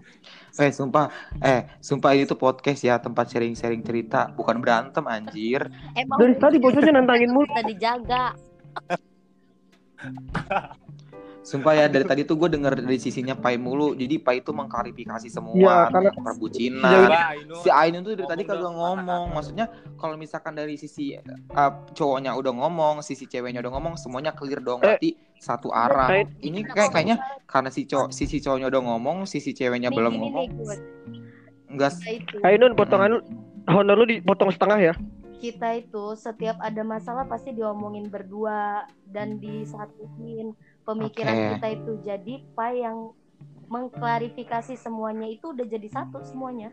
Eh 0.59 0.75
sumpah, 0.75 1.07
eh 1.39 1.71
sumpah 1.79 2.19
itu 2.19 2.35
podcast 2.35 2.83
ya 2.83 2.99
tempat 2.99 3.31
sharing-sharing 3.31 3.79
cerita, 3.87 4.27
bukan 4.35 4.59
berantem 4.59 5.07
anjir. 5.07 5.71
Emang 5.95 6.19
Dari 6.19 6.35
tadi 6.35 6.57
bocahnya 6.59 6.93
nantangin 6.99 7.31
mulu. 7.31 7.47
kita 7.47 7.63
dijaga. 7.63 8.25
Sumpah 11.49 11.73
ya 11.73 11.89
dari 11.89 12.05
tadi 12.05 12.29
tuh 12.29 12.37
gue 12.37 12.53
denger 12.53 12.85
dari 12.85 13.01
sisinya 13.01 13.33
Pai 13.33 13.57
mulu, 13.57 13.97
jadi 13.97 14.21
Pai 14.21 14.45
itu 14.45 14.53
mengklarifikasi 14.53 15.33
semua 15.33 15.57
Iya, 15.57 15.77
karena- 15.89 16.13
perbucinan. 16.13 16.93
ini- 16.93 17.17
Ainun. 17.17 17.57
Si 17.65 17.69
Ainun 17.73 18.01
tuh 18.05 18.13
dari 18.13 18.29
tadi 18.29 18.43
Ngomong 18.45 18.53
kagak 18.53 18.69
dong, 18.69 18.77
ngomong. 18.77 19.25
Maksudnya 19.33 19.67
kalau 19.97 20.15
misalkan 20.15 20.53
dari 20.53 20.77
sisi 20.77 21.17
uh, 21.17 21.73
cowoknya 21.97 22.37
udah 22.37 22.53
ngomong, 22.53 23.01
sisi 23.01 23.25
ceweknya 23.25 23.65
udah 23.65 23.73
ngomong, 23.73 23.97
semuanya 23.97 24.37
clear 24.37 24.61
dong. 24.61 24.85
Eh. 24.85 25.01
Berarti 25.01 25.11
satu 25.41 25.73
arah. 25.73 26.13
Ini 26.37 26.69
kayak 26.69 26.93
kayaknya 26.93 27.17
karena 27.49 27.73
si 27.73 27.89
cowok 27.89 28.13
sisi 28.13 28.45
cowoknya 28.45 28.69
udah 28.69 28.83
ngomong, 28.85 29.25
sisi 29.25 29.57
ceweknya 29.57 29.89
Nih, 29.89 29.97
belum 29.97 30.13
gini 30.13 30.29
ngomong. 30.29 30.69
Enggak 31.69 31.97
Ainun 32.45 32.73
potongan 32.73 33.09
lu 33.09 33.19
honor 33.67 33.97
lu 33.97 34.05
dipotong 34.07 34.53
setengah 34.53 34.81
ya. 34.83 34.95
kita 35.39 35.71
itu 35.79 36.19
setiap 36.19 36.59
ada 36.59 36.83
masalah 36.83 37.23
pasti 37.23 37.55
diomongin 37.55 38.11
berdua 38.11 38.83
dan 39.07 39.39
disatuin 39.39 40.51
pemikiran 40.89 41.37
Oke. 41.37 41.49
kita 41.61 41.69
itu 41.77 41.93
jadi 42.01 42.35
Pak 42.57 42.71
yang 42.73 43.13
mengklarifikasi 43.69 44.81
semuanya 44.81 45.29
itu 45.29 45.53
udah 45.53 45.67
jadi 45.69 45.89
satu 45.93 46.25
semuanya. 46.25 46.73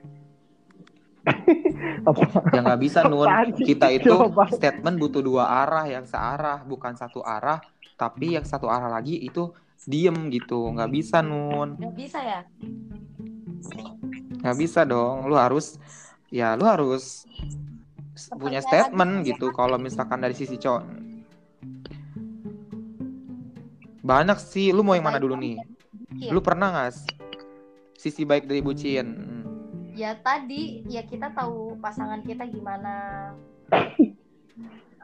Apa? 2.07 2.23
ya 2.55 2.59
nggak 2.63 2.79
bisa 2.79 3.03
sih? 3.03 3.75
Kita 3.75 3.91
itu 3.91 4.15
statement 4.55 4.95
butuh 4.95 5.19
dua 5.19 5.43
arah 5.67 5.83
yang 5.91 6.07
searah, 6.07 6.63
bukan 6.63 6.95
satu 6.95 7.19
arah. 7.19 7.59
Tapi 7.99 8.39
yang 8.39 8.47
satu 8.47 8.71
arah 8.71 8.87
lagi 8.87 9.19
itu 9.19 9.51
diem 9.83 10.31
gitu, 10.31 10.71
nggak 10.71 10.91
bisa 10.95 11.19
nun. 11.19 11.75
Nggak 11.75 11.95
bisa 11.99 12.19
ya? 12.23 12.41
nggak 14.45 14.57
bisa 14.61 14.85
dong 14.85 15.25
lu 15.25 15.33
harus 15.33 15.81
ya 16.29 16.53
lu 16.53 16.69
harus 16.69 17.25
punya 18.37 18.61
statement 18.61 19.25
gitu 19.25 19.49
kalau 19.49 19.81
misalkan 19.81 20.21
dari 20.21 20.37
sisi 20.37 20.61
cowok 20.61 20.85
banyak 24.05 24.37
sih 24.37 24.69
lu 24.69 24.85
mau 24.85 24.93
yang 24.93 25.09
mana 25.09 25.17
dulu 25.17 25.33
nih 25.33 25.57
lu 26.29 26.37
pernah 26.37 26.69
nggak 26.69 27.09
sisi 27.97 28.21
baik 28.27 28.45
dari 28.45 28.61
bucin. 28.61 29.07
Ya 29.95 30.13
tadi 30.19 30.83
ya 30.85 31.01
kita 31.01 31.31
tahu 31.33 31.79
pasangan 31.81 32.21
kita 32.21 32.45
gimana. 32.45 32.93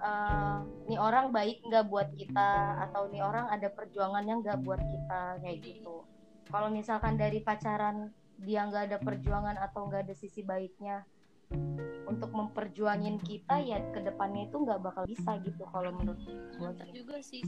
Eh, 0.01 0.57
nih 0.89 0.97
orang 0.97 1.29
baik 1.29 1.61
nggak 1.61 1.85
buat 1.85 2.09
kita 2.17 2.49
atau 2.89 3.05
nih 3.13 3.21
orang 3.21 3.45
ada 3.53 3.69
perjuangannya 3.69 4.41
nggak 4.41 4.65
buat 4.65 4.81
kita 4.81 5.37
kayak 5.45 5.61
gitu. 5.61 6.01
Kalau 6.49 6.73
misalkan 6.73 7.21
dari 7.21 7.37
pacaran 7.45 8.09
dia 8.41 8.65
nggak 8.65 8.89
ada 8.89 8.97
perjuangan 8.97 9.61
atau 9.61 9.85
nggak 9.85 10.09
ada 10.09 10.15
sisi 10.17 10.41
baiknya 10.41 11.05
untuk 12.03 12.29
memperjuangin 12.29 13.17
kita 13.19 13.55
ya 13.57 13.79
ke 13.89 13.99
depannya 14.01 14.45
itu 14.45 14.57
nggak 14.57 14.79
bakal 14.79 15.03
bisa 15.05 15.39
gitu 15.41 15.63
kalau 15.67 15.91
menurut 15.93 16.19
gue. 16.19 16.71
Juga 16.91 17.17
sih. 17.19 17.41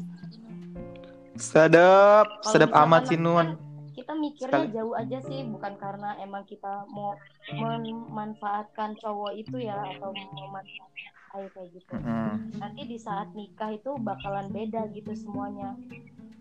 sedap 1.34 2.30
Kalau 2.30 2.46
sedap 2.46 2.72
amat 2.78 3.10
sih 3.10 3.18
nun 3.18 3.58
kita 3.94 4.14
mikirnya 4.14 4.66
Sekali- 4.66 4.74
jauh 4.74 4.94
aja 4.94 5.18
sih 5.22 5.46
bukan 5.46 5.74
karena 5.78 6.18
emang 6.20 6.46
kita 6.46 6.86
mau 6.90 7.14
memanfaatkan 7.50 8.98
cowok 8.98 9.32
itu 9.34 9.58
ya 9.60 9.78
atau 9.78 10.14
memanfaatkan 10.14 11.12
Ai 11.34 11.50
kayak 11.50 11.74
gitu 11.74 11.94
Mm-mm. 11.98 12.54
nanti 12.58 12.82
di 12.86 12.98
saat 12.98 13.34
nikah 13.34 13.74
itu 13.74 13.98
bakalan 13.98 14.50
beda 14.50 14.86
gitu 14.94 15.14
semuanya 15.16 15.74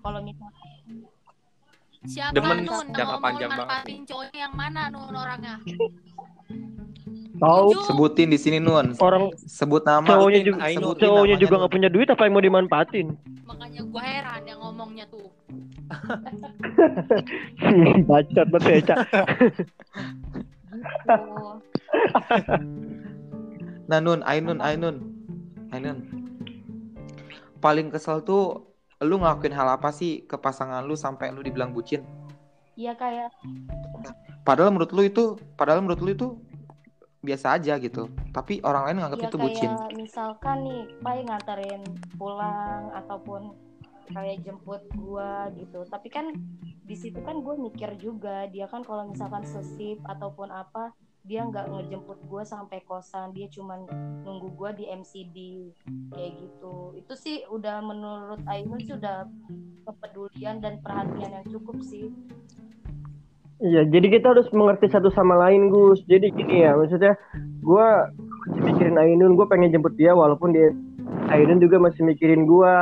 kalau 0.00 0.20
misalkan 0.20 0.68
Siapa 2.02 2.34
Demen 2.34 2.66
Nun 2.66 2.86
jangka 2.90 3.16
panjang 3.16 3.50
banget 3.54 4.04
cowoknya 4.04 4.38
yang 4.42 4.52
mana 4.52 4.90
Nun 4.90 5.14
orangnya? 5.14 5.56
Tahu 7.42 7.74
sebutin 7.90 8.30
di 8.30 8.38
sini 8.38 8.62
nun 8.62 8.94
orang 9.02 9.34
sebut 9.34 9.82
nama 9.82 10.06
cowoknya 10.06 10.46
Sebutin, 10.46 10.46
juga 10.46 10.60
Ainun. 10.62 10.78
sebutin 10.78 11.02
cowoknya 11.10 11.36
juga 11.42 11.54
nggak 11.58 11.72
punya 11.74 11.88
duit 11.90 12.06
apa 12.06 12.22
yang 12.22 12.34
mau 12.38 12.44
dimanfaatin? 12.46 13.06
Makanya 13.50 13.82
gua 13.90 14.02
heran 14.06 14.42
yang 14.46 14.60
ngomongnya 14.62 15.04
tuh. 15.10 15.26
Bacot 18.06 18.46
banget 18.46 18.86
ya, 18.86 18.94
Ca. 18.94 18.96
tuh, 21.10 21.58
Nah 23.90 23.98
Nun, 23.98 24.22
Ainun, 24.22 24.62
Ainun, 24.62 24.96
Ainun. 25.74 25.98
Paling 27.58 27.90
kesel 27.90 28.22
tuh 28.22 28.70
lu 29.02 29.18
ngelakuin 29.18 29.50
hal 29.52 29.66
apa 29.66 29.90
sih 29.90 30.22
ke 30.24 30.38
pasangan 30.38 30.86
lu 30.86 30.94
sampai 30.94 31.34
lu 31.34 31.42
dibilang 31.42 31.74
bucin? 31.74 32.06
ya 32.72 32.96
kayak 32.96 33.28
Padahal 34.48 34.72
menurut 34.72 34.90
lu 34.96 35.02
itu, 35.04 35.36
padahal 35.60 35.84
menurut 35.84 36.00
lu 36.00 36.10
itu 36.14 36.28
biasa 37.22 37.56
aja 37.56 37.78
gitu. 37.78 38.10
Tapi 38.34 38.58
orang 38.66 38.90
lain 38.90 38.98
nganggap 39.00 39.20
ya 39.22 39.28
itu 39.30 39.38
bucin. 39.38 39.70
kayak 39.70 39.94
misalkan 39.94 40.56
nih 40.66 40.82
Pai 41.00 41.22
nganterin 41.22 41.82
pulang 42.18 42.90
ataupun 42.92 43.54
kayak 44.12 44.44
jemput 44.44 44.82
gua 44.98 45.48
gitu 45.56 45.88
tapi 45.88 46.12
kan 46.12 46.34
di 46.82 46.96
situ 46.98 47.22
kan 47.22 47.40
gue 47.40 47.54
mikir 47.56 47.96
juga 47.96 48.44
dia 48.50 48.68
kan 48.68 48.84
kalau 48.84 49.08
misalkan 49.08 49.46
sesip 49.46 50.02
ataupun 50.04 50.50
apa 50.50 50.92
dia 51.22 51.46
nggak 51.46 51.70
ngejemput 51.70 52.18
gue 52.26 52.42
sampai 52.42 52.82
kosan 52.82 53.30
dia 53.30 53.46
cuman 53.46 53.86
nunggu 54.26 54.50
gue 54.58 54.70
di 54.82 54.84
MCD 54.90 55.36
kayak 56.10 56.32
gitu 56.42 56.98
itu 56.98 57.14
sih 57.14 57.36
udah 57.46 57.78
menurut 57.78 58.42
Ainun 58.50 58.82
sih 58.82 58.98
udah 58.98 59.30
kepedulian 59.86 60.58
dan 60.58 60.82
perhatian 60.82 61.30
yang 61.30 61.46
cukup 61.46 61.78
sih 61.86 62.10
Iya, 63.62 63.86
jadi 63.86 64.18
kita 64.18 64.34
harus 64.34 64.50
mengerti 64.50 64.90
satu 64.90 65.14
sama 65.14 65.38
lain, 65.38 65.70
Gus. 65.70 66.02
Jadi 66.10 66.34
gini 66.34 66.66
ya, 66.66 66.74
maksudnya 66.74 67.14
gue 67.62 67.88
masih 68.42 68.60
mikirin 68.66 68.98
Ainun, 68.98 69.38
gue 69.38 69.46
pengen 69.46 69.70
jemput 69.70 69.94
dia 69.94 70.10
walaupun 70.18 70.50
dia 70.50 70.74
Ainun 71.30 71.62
juga 71.62 71.78
masih 71.78 72.02
mikirin 72.02 72.42
gue. 72.42 72.74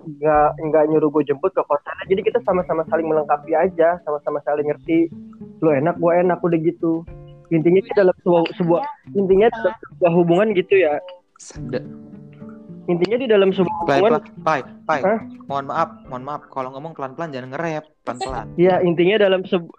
Nggak 0.00 0.48
nggak 0.62 0.84
nyuruh 0.94 1.10
gue 1.10 1.26
jemput 1.26 1.50
ke 1.50 1.62
kosannya. 1.66 2.06
Jadi 2.06 2.22
kita 2.22 2.38
sama-sama 2.46 2.86
saling 2.86 3.10
melengkapi 3.10 3.50
aja, 3.50 3.98
sama-sama 4.06 4.38
saling 4.46 4.70
ngerti. 4.70 5.10
Lu 5.58 5.74
enak, 5.74 5.98
gue 5.98 6.12
enak, 6.22 6.38
udah 6.38 6.58
gitu. 6.62 7.02
Intinya 7.50 7.82
kita 7.82 8.06
dalam 8.06 8.16
sebuah, 8.22 8.42
sebuah 8.62 8.82
intinya 9.18 9.50
dalam 9.50 9.74
sebuah 9.74 10.12
hubungan 10.14 10.54
gitu 10.54 10.86
ya. 10.86 11.02
Intinya 12.88 13.16
di 13.20 13.28
dalam 13.28 13.50
sebuah 13.52 13.76
hubungan 13.84 14.22
pai, 14.40 14.60
pai? 14.88 15.00
Mohon 15.50 15.66
maaf, 15.68 15.90
mohon 16.08 16.24
maaf. 16.24 16.42
Kalau 16.48 16.70
ngomong 16.72 16.92
pelan-pelan 16.96 17.34
jangan 17.34 17.50
nge-rap, 17.52 17.84
pelan-pelan. 18.06 18.46
Ya 18.56 18.80
intinya 18.80 19.16
dalam 19.20 19.42
sebu- 19.44 19.74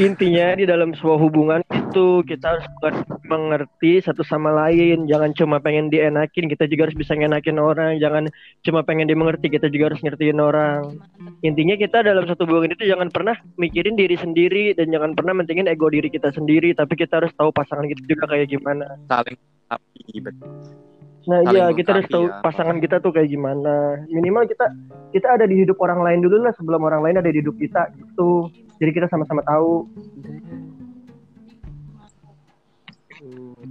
intinya 0.00 0.56
di 0.56 0.64
dalam 0.64 0.96
sebuah 0.96 1.18
hubungan 1.20 1.60
itu 1.70 2.24
kita 2.24 2.56
harus 2.56 2.66
menger- 2.80 3.06
mengerti 3.28 3.92
satu 4.02 4.24
sama 4.26 4.50
lain. 4.50 5.06
Jangan 5.06 5.30
cuma 5.36 5.56
pengen 5.62 5.92
dienakin, 5.92 6.50
kita 6.50 6.66
juga 6.66 6.88
harus 6.88 6.98
bisa 6.98 7.12
ngenakin 7.14 7.60
orang. 7.60 8.00
Jangan 8.00 8.32
cuma 8.64 8.80
pengen 8.82 9.06
dimengerti, 9.06 9.46
kita 9.52 9.68
juga 9.68 9.94
harus 9.94 10.00
ngertiin 10.02 10.40
orang. 10.40 10.96
Intinya 11.44 11.76
kita 11.76 12.02
dalam 12.02 12.24
satu 12.26 12.48
hubungan 12.48 12.74
itu 12.74 12.88
jangan 12.88 13.12
pernah 13.12 13.36
mikirin 13.60 13.94
diri 13.94 14.16
sendiri 14.18 14.74
dan 14.74 14.90
jangan 14.90 15.14
pernah 15.14 15.38
mentingin 15.38 15.68
ego 15.70 15.86
diri 15.86 16.08
kita 16.08 16.32
sendiri. 16.34 16.74
Tapi 16.74 16.96
kita 16.98 17.22
harus 17.22 17.32
tahu 17.36 17.52
pasangan 17.54 17.86
kita 17.86 18.02
juga 18.08 18.24
kayak 18.26 18.50
gimana. 18.50 18.98
saling 19.06 19.38
tapi 19.70 20.18
betul. 20.18 20.89
Nah 21.30 21.46
Saling 21.46 21.54
iya 21.54 21.64
kita 21.70 21.90
harus 21.94 22.10
tahu 22.10 22.26
ya. 22.26 22.42
pasangan 22.42 22.76
kita 22.82 22.98
tuh 22.98 23.14
kayak 23.14 23.30
gimana. 23.30 24.02
Minimal 24.10 24.50
kita 24.50 24.66
kita 25.14 25.38
ada 25.38 25.46
di 25.46 25.62
hidup 25.62 25.78
orang 25.78 26.02
lain 26.02 26.26
dulu 26.26 26.42
lah 26.42 26.50
sebelum 26.58 26.82
orang 26.82 27.06
lain 27.06 27.22
ada 27.22 27.30
di 27.30 27.38
hidup 27.38 27.54
kita 27.54 27.86
gitu. 27.94 28.50
Jadi 28.82 28.90
kita 28.90 29.06
sama-sama 29.06 29.46
tahu. 29.46 29.86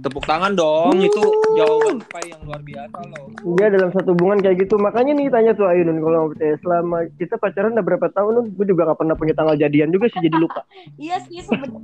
Tepuk 0.00 0.22
tangan 0.22 0.54
dong, 0.54 0.94
itu 1.02 1.20
jawaban 1.58 1.98
Pai 2.06 2.22
yang 2.30 2.38
luar 2.46 2.62
biasa 2.62 3.02
loh. 3.10 3.26
Iya 3.58 3.66
dalam 3.74 3.90
satu 3.90 4.14
hubungan 4.14 4.38
kayak 4.38 4.62
gitu 4.62 4.78
makanya 4.78 5.12
nih 5.18 5.26
tanya 5.26 5.52
tuh 5.58 5.66
Ayunun 5.66 5.98
kalau 5.98 6.16
mau 6.16 6.30
percaya 6.30 6.54
selama 6.62 6.98
kita 7.18 7.34
pacaran 7.36 7.74
udah 7.74 7.84
berapa 7.84 8.06
tahun 8.14 8.32
Nun? 8.38 8.46
gue 8.54 8.66
juga 8.70 8.86
gak 8.94 9.02
pernah 9.02 9.18
punya 9.18 9.34
tanggal 9.34 9.58
jadian 9.58 9.90
juga 9.90 10.06
sih 10.14 10.22
jadi 10.22 10.36
lupa 10.38 10.62
iya 11.02 11.18
sih 11.26 11.42
sebenarnya 11.42 11.82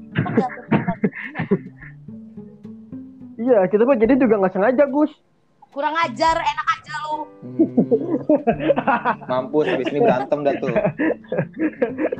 iya 3.42 3.58
kita 3.66 3.82
mah 3.82 3.98
jadi 3.98 4.14
juga 4.14 4.34
nggak 4.38 4.54
sengaja 4.54 4.84
Gus 4.86 5.12
kurang 5.76 5.92
ajar 6.00 6.36
enak 6.40 6.66
aja 6.72 6.94
lu 7.04 7.16
Hmm. 7.46 7.78
Mampus 9.28 9.68
habis 9.68 9.86
ini 9.92 10.00
berantem 10.02 10.40
dah 10.42 10.54
tuh. 10.58 10.72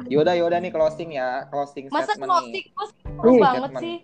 Yaudah, 0.07 0.37
yaudah 0.38 0.59
nih 0.61 0.71
closing 0.71 1.16
ya, 1.16 1.49
closing 1.51 1.88
masa 1.90 2.14
closing 2.14 2.62
bos 2.73 2.90
seru 2.92 3.33
Nih. 3.33 3.40
banget 3.42 3.71
Statement. 3.73 3.83
sih 3.83 3.97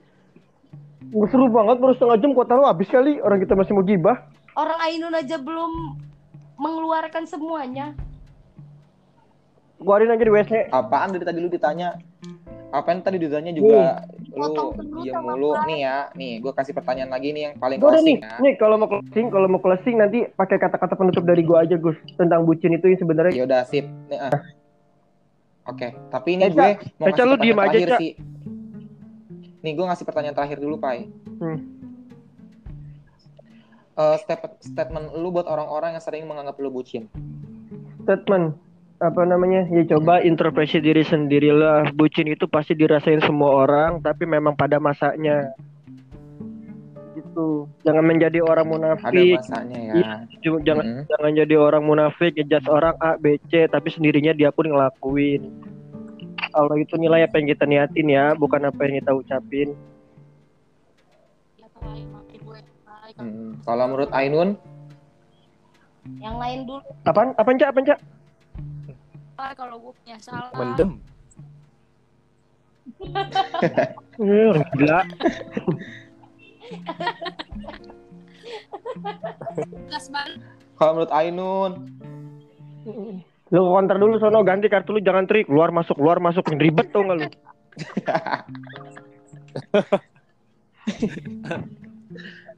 Nggak 1.12 1.28
seru 1.30 1.46
banget 1.46 1.76
baru 1.78 1.92
setengah 1.94 2.18
jam 2.18 2.30
kota 2.32 2.52
lu 2.56 2.64
habis 2.64 2.88
kali 2.88 3.12
orang 3.20 3.38
kita 3.38 3.54
masih 3.54 3.72
mau 3.76 3.84
gibah 3.84 4.16
orang 4.56 4.78
Ainun 4.88 5.14
aja 5.14 5.36
belum 5.38 5.72
mengeluarkan 6.56 7.24
semuanya 7.28 7.92
Keluarin 9.76 10.14
aja 10.14 10.22
di 10.22 10.30
WC. 10.30 10.52
Apaan 10.70 11.10
dari 11.10 11.26
tadi 11.26 11.38
lu 11.42 11.50
ditanya? 11.50 11.98
Apaan 12.70 13.02
tadi 13.02 13.18
ditanya 13.18 13.50
juga 13.50 14.06
lu 14.32 15.04
sama 15.12 15.36
mulu 15.36 15.52
nih 15.68 15.78
ya. 15.84 15.96
Nih, 16.16 16.40
gue 16.40 16.52
kasih 16.56 16.72
pertanyaan 16.72 17.12
lagi 17.12 17.36
nih 17.36 17.42
yang 17.50 17.54
paling 17.60 17.78
udah 17.78 18.00
nih, 18.00 18.16
closing 18.16 18.18
ya. 18.24 18.36
nih 18.40 18.52
kalau 18.56 18.76
mau 18.80 18.88
closing, 18.88 19.26
kalau 19.28 19.46
mau 19.48 19.60
closing 19.60 19.96
nanti 20.00 20.18
pakai 20.32 20.56
kata-kata 20.56 20.94
penutup 20.96 21.24
dari 21.24 21.42
gua 21.44 21.64
aja 21.68 21.76
Gus 21.76 21.96
tentang 22.16 22.48
bucin 22.48 22.72
itu 22.72 22.88
yang 22.88 23.00
sebenarnya 23.00 23.32
Ya 23.36 23.44
udah 23.44 23.60
sip. 23.68 23.84
Nih, 24.08 24.18
ah. 24.18 24.32
Oke, 25.68 25.94
tapi 26.10 26.28
ini 26.40 26.50
Eca, 26.50 26.74
gue 26.74 26.90
mau 26.98 27.06
Eca, 27.06 27.22
lu 27.22 27.38
pertanyaan 27.38 27.42
diem 27.44 27.58
aja, 27.60 27.68
terakhir 27.70 27.88
Ca. 27.88 27.98
sih. 28.00 28.12
Nih, 29.62 29.72
gue 29.78 29.84
ngasih 29.86 30.04
pertanyaan 30.08 30.34
terakhir 30.34 30.58
dulu, 30.58 30.74
Pai. 30.80 31.06
Hmm. 31.38 31.58
Eh, 33.92 34.16
step- 34.24 34.58
statement 34.58 35.12
lu 35.14 35.28
buat 35.30 35.44
orang-orang 35.44 35.94
yang 35.94 36.02
sering 36.02 36.24
menganggap 36.24 36.56
lu 36.58 36.72
bucin. 36.72 37.06
statement 38.02 38.58
apa 39.02 39.26
namanya 39.26 39.66
ya 39.66 39.82
coba 39.98 40.22
introspeksi 40.22 40.78
diri 40.78 41.02
sendiri 41.02 41.50
lah 41.50 41.90
bucin 41.90 42.30
itu 42.30 42.46
pasti 42.46 42.78
dirasain 42.78 43.18
semua 43.26 43.66
orang 43.66 43.98
tapi 43.98 44.22
memang 44.30 44.54
pada 44.54 44.78
masanya 44.78 45.50
gitu 47.18 47.66
jangan 47.82 48.06
menjadi 48.06 48.38
orang 48.46 48.62
Ada 48.70 48.72
munafik 48.72 49.38
masanya 49.42 49.78
ya. 49.82 49.94
Iya. 49.98 50.14
Jangan 50.62 50.86
Mm-mm. 50.86 51.04
jangan 51.10 51.30
jadi 51.34 51.54
orang 51.58 51.82
munafik 51.82 52.32
ngejudge 52.38 52.68
orang 52.70 52.94
A 53.02 53.18
B 53.18 53.42
C 53.50 53.66
tapi 53.66 53.90
sendirinya 53.90 54.30
dia 54.30 54.54
pun 54.54 54.70
ngelakuin 54.70 55.50
Allah 56.54 56.78
itu 56.78 56.94
nilai 56.94 57.26
apa 57.26 57.42
yang 57.42 57.48
kita 57.50 57.64
niatin 57.66 58.06
ya 58.06 58.38
bukan 58.38 58.70
apa 58.70 58.80
yang 58.86 59.02
kita 59.02 59.12
ucapin 59.18 59.74
Ya. 61.58 61.66
Pai, 61.74 62.06
kalau. 63.18 63.58
Kalau 63.66 63.84
menurut 63.90 64.10
Ainun, 64.14 64.54
yang 66.22 66.38
lain 66.38 66.66
dulu 66.66 66.82
apaan 67.06 67.34
apaan 67.38 67.58
cak 67.58 67.70
apaan 67.74 67.86
cak 67.86 67.98
Pai, 69.42 69.58
kalau 69.58 69.74
gue 69.82 69.90
punya 69.98 70.22
salah. 70.22 70.54
Mendem. 70.54 71.02
Eh, 74.22 74.46
orang 74.46 74.68
gila 74.74 75.02
kalau 80.78 80.92
menurut 80.94 81.12
Ainun, 81.14 81.72
lu 83.50 83.60
counter 83.70 83.96
dulu 83.98 84.18
sono 84.22 84.46
ganti 84.46 84.70
kartu 84.70 84.94
lu 84.94 85.00
jangan 85.02 85.26
trik 85.26 85.46
keluar 85.50 85.74
masuk 85.74 85.98
keluar 85.98 86.22
masuk 86.22 86.46
ribet 86.58 86.90
tuh 86.94 87.02
nggak 87.02 87.16
lu 87.22 87.26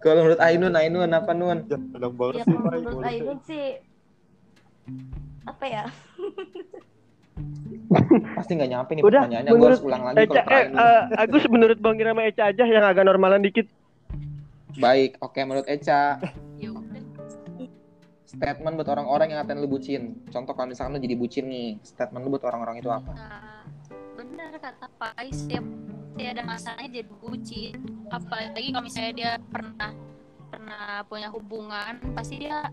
kalau 0.05 0.21
menurut 0.25 0.41
Ainun, 0.41 0.75
Ainun 0.77 1.13
apa 1.17 1.33
Nun? 1.33 1.65
Ya 1.69 1.79
Pai. 1.81 2.81
menurut 2.81 3.05
Ainun 3.05 3.39
sih 3.45 3.81
apa 5.45 5.65
ya 5.69 5.85
Pasti 8.39 8.55
nggak 8.55 8.71
nyampe 8.71 8.91
nih 8.95 9.03
Udah, 9.03 9.27
pertanyaannya. 9.27 9.51
Gue 9.51 9.67
harus 9.67 9.83
ulang 9.83 10.03
lagi 10.07 10.23
Eca, 10.23 10.43
kalau 10.47 10.55
eh, 10.55 10.67
eh, 10.71 11.03
Agus 11.19 11.45
menurut 11.51 11.79
Bang 11.83 11.99
Irama 11.99 12.23
Eca 12.31 12.55
aja 12.55 12.63
yang 12.63 12.87
agak 12.87 13.03
normalan 13.07 13.43
dikit. 13.43 13.67
Baik, 14.79 15.19
oke 15.19 15.43
menurut 15.43 15.67
Eca, 15.67 16.23
Ya 16.59 16.71
statement 18.35 18.75
buat 18.75 18.91
orang-orang 18.91 19.31
yang 19.31 19.39
ngatain 19.43 19.63
lu 19.63 19.71
bucin. 19.71 20.03
Contoh 20.29 20.53
kalau 20.59 20.69
misalkan 20.75 20.99
lu 20.99 21.01
jadi 21.01 21.17
bucin 21.17 21.47
nih, 21.47 21.79
statement 21.87 22.23
lu 22.27 22.35
buat 22.35 22.45
orang-orang 22.45 22.83
itu 22.83 22.91
apa? 22.91 23.15
Nah, 23.15 23.63
benar 24.19 24.53
kata 24.59 24.87
Pai, 24.99 25.31
setiap 25.31 25.63
dia 26.19 26.35
ada 26.35 26.43
masanya 26.43 26.87
jadi 26.91 27.07
bucin. 27.23 27.79
Apalagi 28.11 28.69
kalau 28.75 28.85
misalnya 28.85 29.13
dia 29.15 29.31
pernah 29.39 29.91
pernah 30.51 31.03
punya 31.07 31.29
hubungan, 31.31 31.93
pasti 32.15 32.43
dia 32.43 32.67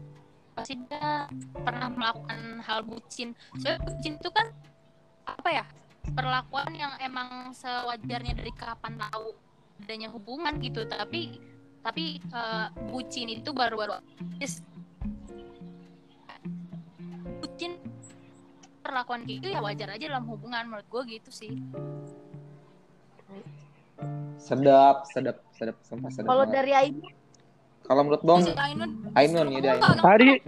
pasti 0.52 0.76
dia 0.88 1.28
pernah 1.54 1.90
melakukan 1.92 2.60
hal 2.64 2.84
bucin. 2.84 3.34
Soalnya 3.60 3.80
bucin 3.88 4.14
itu 4.20 4.30
kan 4.34 4.48
apa 5.28 5.50
ya? 5.50 5.66
Perlakuan 6.02 6.74
yang 6.74 6.94
emang 6.98 7.54
sewajarnya 7.54 8.34
dari 8.34 8.52
kapan 8.58 8.98
tahu 8.98 9.38
adanya 9.82 10.10
hubungan 10.14 10.58
gitu, 10.62 10.86
tapi 10.86 11.38
tapi 11.82 12.22
eh, 12.22 12.68
bucin 12.94 13.30
itu 13.30 13.50
baru-baru 13.50 13.98
bucin 17.62 17.78
perlakuan 18.82 19.22
gitu 19.30 19.50
ya 19.54 19.62
wajar 19.62 19.94
aja 19.94 20.06
dalam 20.10 20.26
hubungan 20.26 20.66
menurut 20.66 20.88
gue 20.90 21.18
gitu 21.22 21.30
sih 21.30 21.54
Sedap, 24.42 25.06
sedap, 25.14 25.38
sedap, 25.54 25.78
sumpah 25.86 26.10
sedap. 26.10 26.26
kalau 26.26 26.46
dari 26.50 26.74
Ainun 26.74 27.14
Kalau 27.82 28.02
menurut 28.08 28.24
Bong, 28.24 28.46
Ainun 28.46 28.90
Ainun 29.14 29.48
ya 29.52 29.60
dia. 29.60 29.74
Tadi-. 30.00 30.40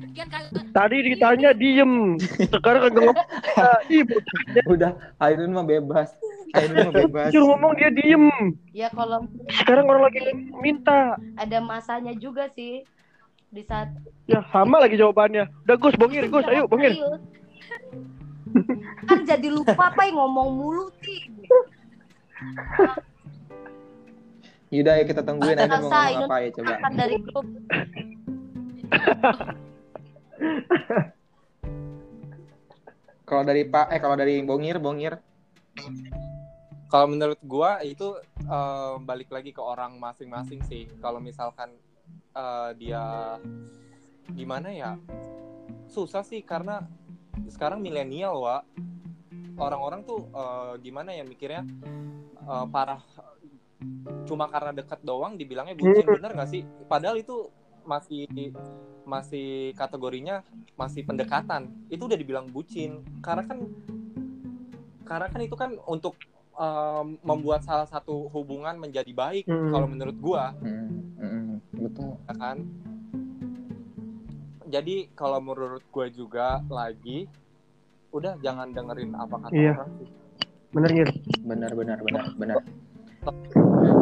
Tadi 0.72 0.98
ditanya 1.04 1.50
diem, 1.52 2.15
sekarang 2.50 2.82
kagak 2.88 3.04
ngomong. 3.04 3.28
Ah, 3.54 3.80
udah 4.65 4.91
Ainun 5.19 5.52
mah 5.52 5.62
bebas. 5.62 6.10
Ainun 6.54 6.89
mah 6.89 6.93
bebas. 6.96 7.30
suruh 7.30 7.54
ngomong 7.54 7.74
dia 7.76 7.89
diem. 7.91 8.26
ya 8.72 8.88
kalau 8.89 9.28
Sekarang 9.52 9.86
orang 9.86 10.08
lagi 10.08 10.19
minta. 10.58 11.17
ada 11.36 11.58
masanya 11.60 12.13
juga 12.15 12.48
sih 12.50 12.82
di 13.50 13.62
saat 13.62 13.91
Ya 14.26 14.41
sama 14.50 14.80
lagi 14.80 14.96
jawabannya. 14.96 15.46
Udah 15.67 15.78
Gus, 15.78 15.93
bongir, 15.93 16.26
Gus, 16.28 16.48
ayo 16.48 16.65
bongir. 16.65 16.96
Serius. 16.96 17.22
kan 19.04 19.19
jadi 19.26 19.48
lupa 19.50 19.89
apa 19.89 20.08
ngomong 20.08 20.50
mulu 20.54 20.86
sih 21.02 21.26
Yaudah 24.74 24.98
ya 24.98 25.06
kita 25.06 25.22
tungguin 25.22 25.54
Ainun 25.54 25.86
mau 25.86 25.94
ngomong 25.94 26.26
apa 26.26 26.36
ya 26.42 26.50
coba. 26.58 26.74
dari 26.98 27.22
grup 27.22 27.46
Kalau 33.24 33.48
dari 33.48 33.64
Pak, 33.66 33.90
eh 33.90 33.98
kalau 34.04 34.20
dari 34.20 34.44
Bongir, 34.46 34.78
Bongir. 34.78 35.18
Kalau 36.92 37.08
menurut 37.10 37.40
gua 37.42 37.82
itu 37.82 38.14
eh, 38.46 38.94
balik 39.02 39.34
lagi 39.34 39.50
ke 39.50 39.58
orang 39.58 39.98
masing-masing 39.98 40.62
sih. 40.66 40.86
Kalau 41.02 41.18
misalkan 41.18 41.74
eh, 42.36 42.70
dia 42.78 43.40
gimana 44.30 44.70
ya? 44.70 45.02
Susah 45.90 46.22
sih 46.22 46.46
karena 46.46 46.86
sekarang 47.50 47.82
milenial, 47.82 48.38
wa 48.38 48.62
orang-orang 49.58 50.06
tuh 50.06 50.30
eh, 50.30 50.78
gimana 50.86 51.18
ya 51.18 51.26
mikirnya 51.26 51.66
eh, 52.38 52.66
parah 52.70 53.02
cuma 54.24 54.48
karena 54.48 54.72
dekat 54.72 55.00
doang 55.02 55.36
dibilangnya 55.36 55.76
bucin 55.76 56.06
bener 56.08 56.32
gak 56.34 56.50
sih? 56.50 56.62
Padahal 56.86 57.17
itu 57.17 57.50
masih 57.84 58.24
masih 59.04 59.48
kategorinya 59.74 60.39
masih 60.74 61.04
pendekatan 61.04 61.67
itu 61.88 62.08
udah 62.08 62.15
dibilang 62.15 62.48
bucin 62.48 63.04
karena 63.19 63.43
kan 63.43 63.60
karena 65.04 65.28
kan 65.28 65.41
itu 65.43 65.54
kan 65.54 65.76
untuk 65.84 66.15
um, 66.56 67.19
membuat 67.19 67.62
salah 67.62 67.84
satu 67.84 68.32
hubungan 68.32 68.80
menjadi 68.80 69.12
baik 69.12 69.43
Hmm. 69.43 69.69
kalau 69.69 69.88
menurut 69.91 70.15
gua 70.15 70.56
Hmm, 70.63 71.12
hmm, 71.19 71.52
betul. 71.76 72.15
ya 72.24 72.34
kan 72.34 72.58
jadi 74.65 75.12
kalau 75.13 75.38
menurut 75.38 75.84
gua 75.91 76.08
juga 76.08 76.63
lagi 76.65 77.28
udah 78.10 78.39
jangan 78.39 78.72
dengerin 78.72 79.12
apa 79.13 79.36
kata 79.41 79.54
Iya. 79.54 79.74
orang 79.76 79.91
sih. 80.00 80.10
Bener. 80.72 81.08
Benar, 81.43 81.72
benar, 81.76 81.98
benar, 82.00 82.26
benar. 82.34 82.58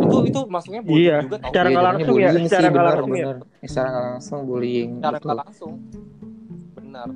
Itu 0.01 0.17
itu 0.27 0.39
maksudnya 0.45 0.81
bullying 0.81 1.03
Iya, 1.03 1.17
juga 1.23 1.37
tau 1.37 1.47
secara 1.47 1.63
Iya, 1.63 1.73
nggak 1.73 1.85
langsung 1.87 2.15
ya, 2.15 2.27
bullying 2.27 2.45
secara 2.45 2.61
sih, 2.61 2.67
nggak 2.67 2.75
benar, 2.75 2.91
langsung 2.91 3.11
ya. 3.11 3.25
Secara 3.63 3.87
nggak 3.89 4.05
langsung 4.07 4.39
bullying. 4.43 4.89
secara 4.91 5.11
betul. 5.11 5.25
nggak 5.25 5.39
langsung 5.39 5.71
benar 6.73 7.09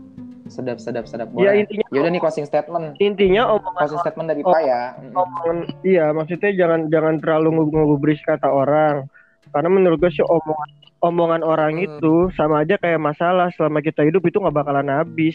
Sedap, 0.46 0.78
sedap, 0.78 1.06
sedap. 1.06 1.28
Ya 1.32 1.50
Boleh. 1.50 1.58
intinya 1.60 1.86
Yaudah 1.89 2.12
nih 2.12 2.22
closing 2.22 2.46
statement. 2.46 2.94
intinya 3.00 3.50
omongan 3.52 3.82
Closing 3.82 3.98
statement 4.00 4.28
dari. 4.30 4.41
Pak 4.41 4.62
ya. 4.62 4.82
Omongan 5.12 5.58
iya 5.82 6.06
maksudnya 6.12 6.52
jangan 6.54 6.80
jangan 6.88 7.15
terlalu 7.18 7.50
ngegubris 7.65 8.22
kata 8.22 8.46
orang 8.46 9.10
karena 9.48 9.68
menurut 9.68 9.98
gue 9.98 10.12
sih 10.12 10.22
omongan 10.22 10.70
omongan 11.02 11.41
orang 11.41 11.74
Hmm. 11.74 11.86
itu 11.88 12.13
sama 12.32 12.62
aja 12.62 12.78
kayak 12.78 12.98
masalah 13.00 13.50
selama 13.52 13.80
kita 13.80 14.02
hidup 14.02 14.22
itu 14.22 14.38
nggak 14.38 14.54
bakalan 14.56 14.86
habis 14.88 15.34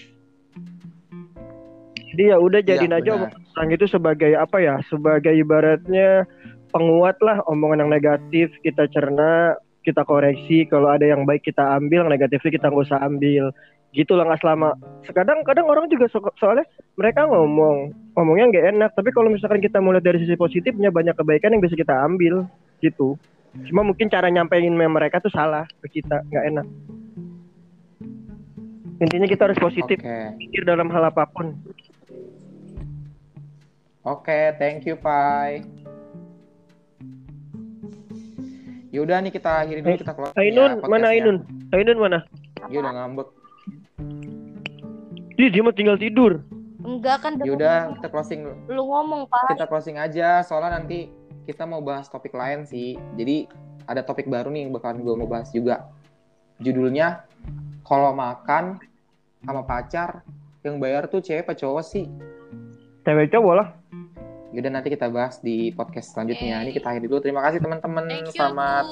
jadi 2.09 2.23
ya 2.29 2.37
udah 2.39 2.61
jadiin 2.61 2.91
Iya, 2.91 2.99
aja 3.01 3.11
benar. 3.13 3.19
omongan 3.21 3.43
orang 3.51 3.69
itu 3.73 3.85
sebagai 3.87 4.33
apa 4.37 4.57
ya 4.59 4.75
sebagai 4.85 5.33
ibaratnya 5.33 6.27
penguat 6.71 7.19
lah 7.23 7.43
omongan 7.51 7.87
yang 7.87 7.91
negatif 7.91 8.51
kita 8.63 8.87
cerna 8.91 9.55
kita 9.83 10.05
koreksi. 10.05 10.69
Kalau 10.69 10.93
ada 10.93 11.05
yang 11.05 11.25
baik 11.25 11.45
kita 11.45 11.77
ambil 11.77 12.07
yang 12.07 12.13
negatifnya 12.13 12.51
kita 12.53 12.67
nggak 12.71 12.87
usah 12.87 13.01
ambil. 13.05 13.53
Gitu 13.91 14.13
lah 14.15 14.23
nggak 14.23 14.41
selama. 14.41 14.79
Kadang 15.11 15.43
kadang 15.43 15.67
orang 15.67 15.91
juga 15.91 16.07
so- 16.15 16.35
soalnya 16.39 16.63
mereka 16.95 17.27
ngomong 17.27 17.91
ngomongnya 18.15 18.47
nggak 18.55 18.67
enak. 18.77 18.91
Tapi 18.95 19.11
kalau 19.11 19.29
misalkan 19.33 19.59
kita 19.59 19.83
mulai 19.83 19.99
dari 19.99 20.23
sisi 20.23 20.39
positifnya 20.39 20.95
banyak 20.95 21.17
kebaikan 21.19 21.53
yang 21.57 21.63
bisa 21.63 21.75
kita 21.75 21.95
ambil 22.07 22.47
gitu. 22.79 23.19
Cuma 23.67 23.83
mungkin 23.83 24.07
cara 24.07 24.31
nyampein 24.31 24.71
mereka 24.71 25.19
tuh 25.19 25.33
salah 25.35 25.67
ke 25.83 26.01
kita 26.01 26.23
nggak 26.31 26.45
enak. 26.55 26.67
Intinya 29.01 29.27
kita 29.27 29.49
harus 29.49 29.59
positif 29.59 29.97
Oke. 29.97 30.37
pikir 30.39 30.63
dalam 30.69 30.93
hal 30.93 31.09
apa 31.09 31.25
pun. 31.25 31.57
Oke, 34.05 34.57
thank 34.61 34.85
you, 34.85 34.97
Pai. 34.97 35.65
Yaudah 38.91 39.23
nih 39.23 39.31
kita 39.31 39.63
akhiri 39.63 39.81
dulu 39.81 39.95
Eh, 39.95 39.99
kita 39.99 40.13
keluar. 40.13 40.31
Ainun 40.35 40.83
mana 40.83 41.07
Ainun 41.09 41.37
Ainun 41.71 41.99
mana 41.99 42.19
Dia 42.67 42.79
udah 42.81 42.93
ngambek. 42.93 43.29
Ih, 45.39 45.49
dia 45.49 45.63
mah 45.63 45.73
tinggal 45.73 45.97
tidur. 45.97 46.43
Enggak 46.81 47.23
kan 47.23 47.33
Ya 47.39 47.53
udah 47.53 47.77
kita 47.97 48.09
closing 48.09 48.41
lu 48.67 48.83
ngomong 48.83 49.29
Pak. 49.29 49.55
kita 49.55 49.65
closing 49.65 49.97
aja 49.97 50.41
soalnya 50.43 50.81
nanti 50.81 51.09
kita 51.45 51.65
mau 51.65 51.81
bahas 51.81 52.09
topik 52.09 52.33
lain 52.33 52.65
sih. 52.65 52.99
Jadi 53.15 53.47
ada 53.85 54.03
topik 54.03 54.27
baru 54.27 54.51
nih 54.51 54.67
yang 54.69 54.73
bakalan 54.73 55.01
gue 55.01 55.15
mau 55.15 55.29
bahas 55.29 55.49
juga. 55.51 55.89
Judulnya 56.59 57.25
kalau 57.83 58.13
makan 58.13 58.77
sama 59.41 59.65
pacar 59.65 60.21
yang 60.61 60.77
bayar 60.77 61.09
tuh 61.09 61.25
cewek 61.25 61.49
apa 61.49 61.57
cowok 61.57 61.85
sih? 61.85 62.05
Cewek 63.03 63.33
cowok 63.33 63.55
lah. 63.57 63.69
Yaudah 64.51 64.73
nanti 64.75 64.89
kita 64.91 65.07
bahas 65.07 65.39
di 65.39 65.71
podcast 65.71 66.15
selanjutnya. 66.15 66.59
Oke. 66.59 66.65
Ini 66.67 66.71
kita 66.75 66.87
akhiri 66.91 67.07
dulu. 67.07 67.21
Terima 67.23 67.41
kasih 67.47 67.63
teman-teman. 67.63 68.05
Selamat 68.35 68.87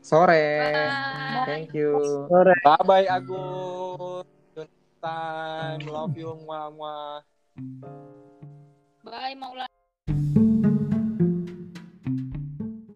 sore. 0.00 0.46
Bye. 0.62 1.46
Thank 1.46 1.74
you. 1.76 1.98
Sore. 2.30 2.54
Bye 2.64 2.84
bye 2.86 3.06
Agus. 3.06 4.26
Good 4.56 4.70
time. 5.02 5.80
Love 5.86 6.16
you, 6.16 6.32
mama. 6.46 7.22
Bye, 9.04 9.34
Maula. 9.34 9.66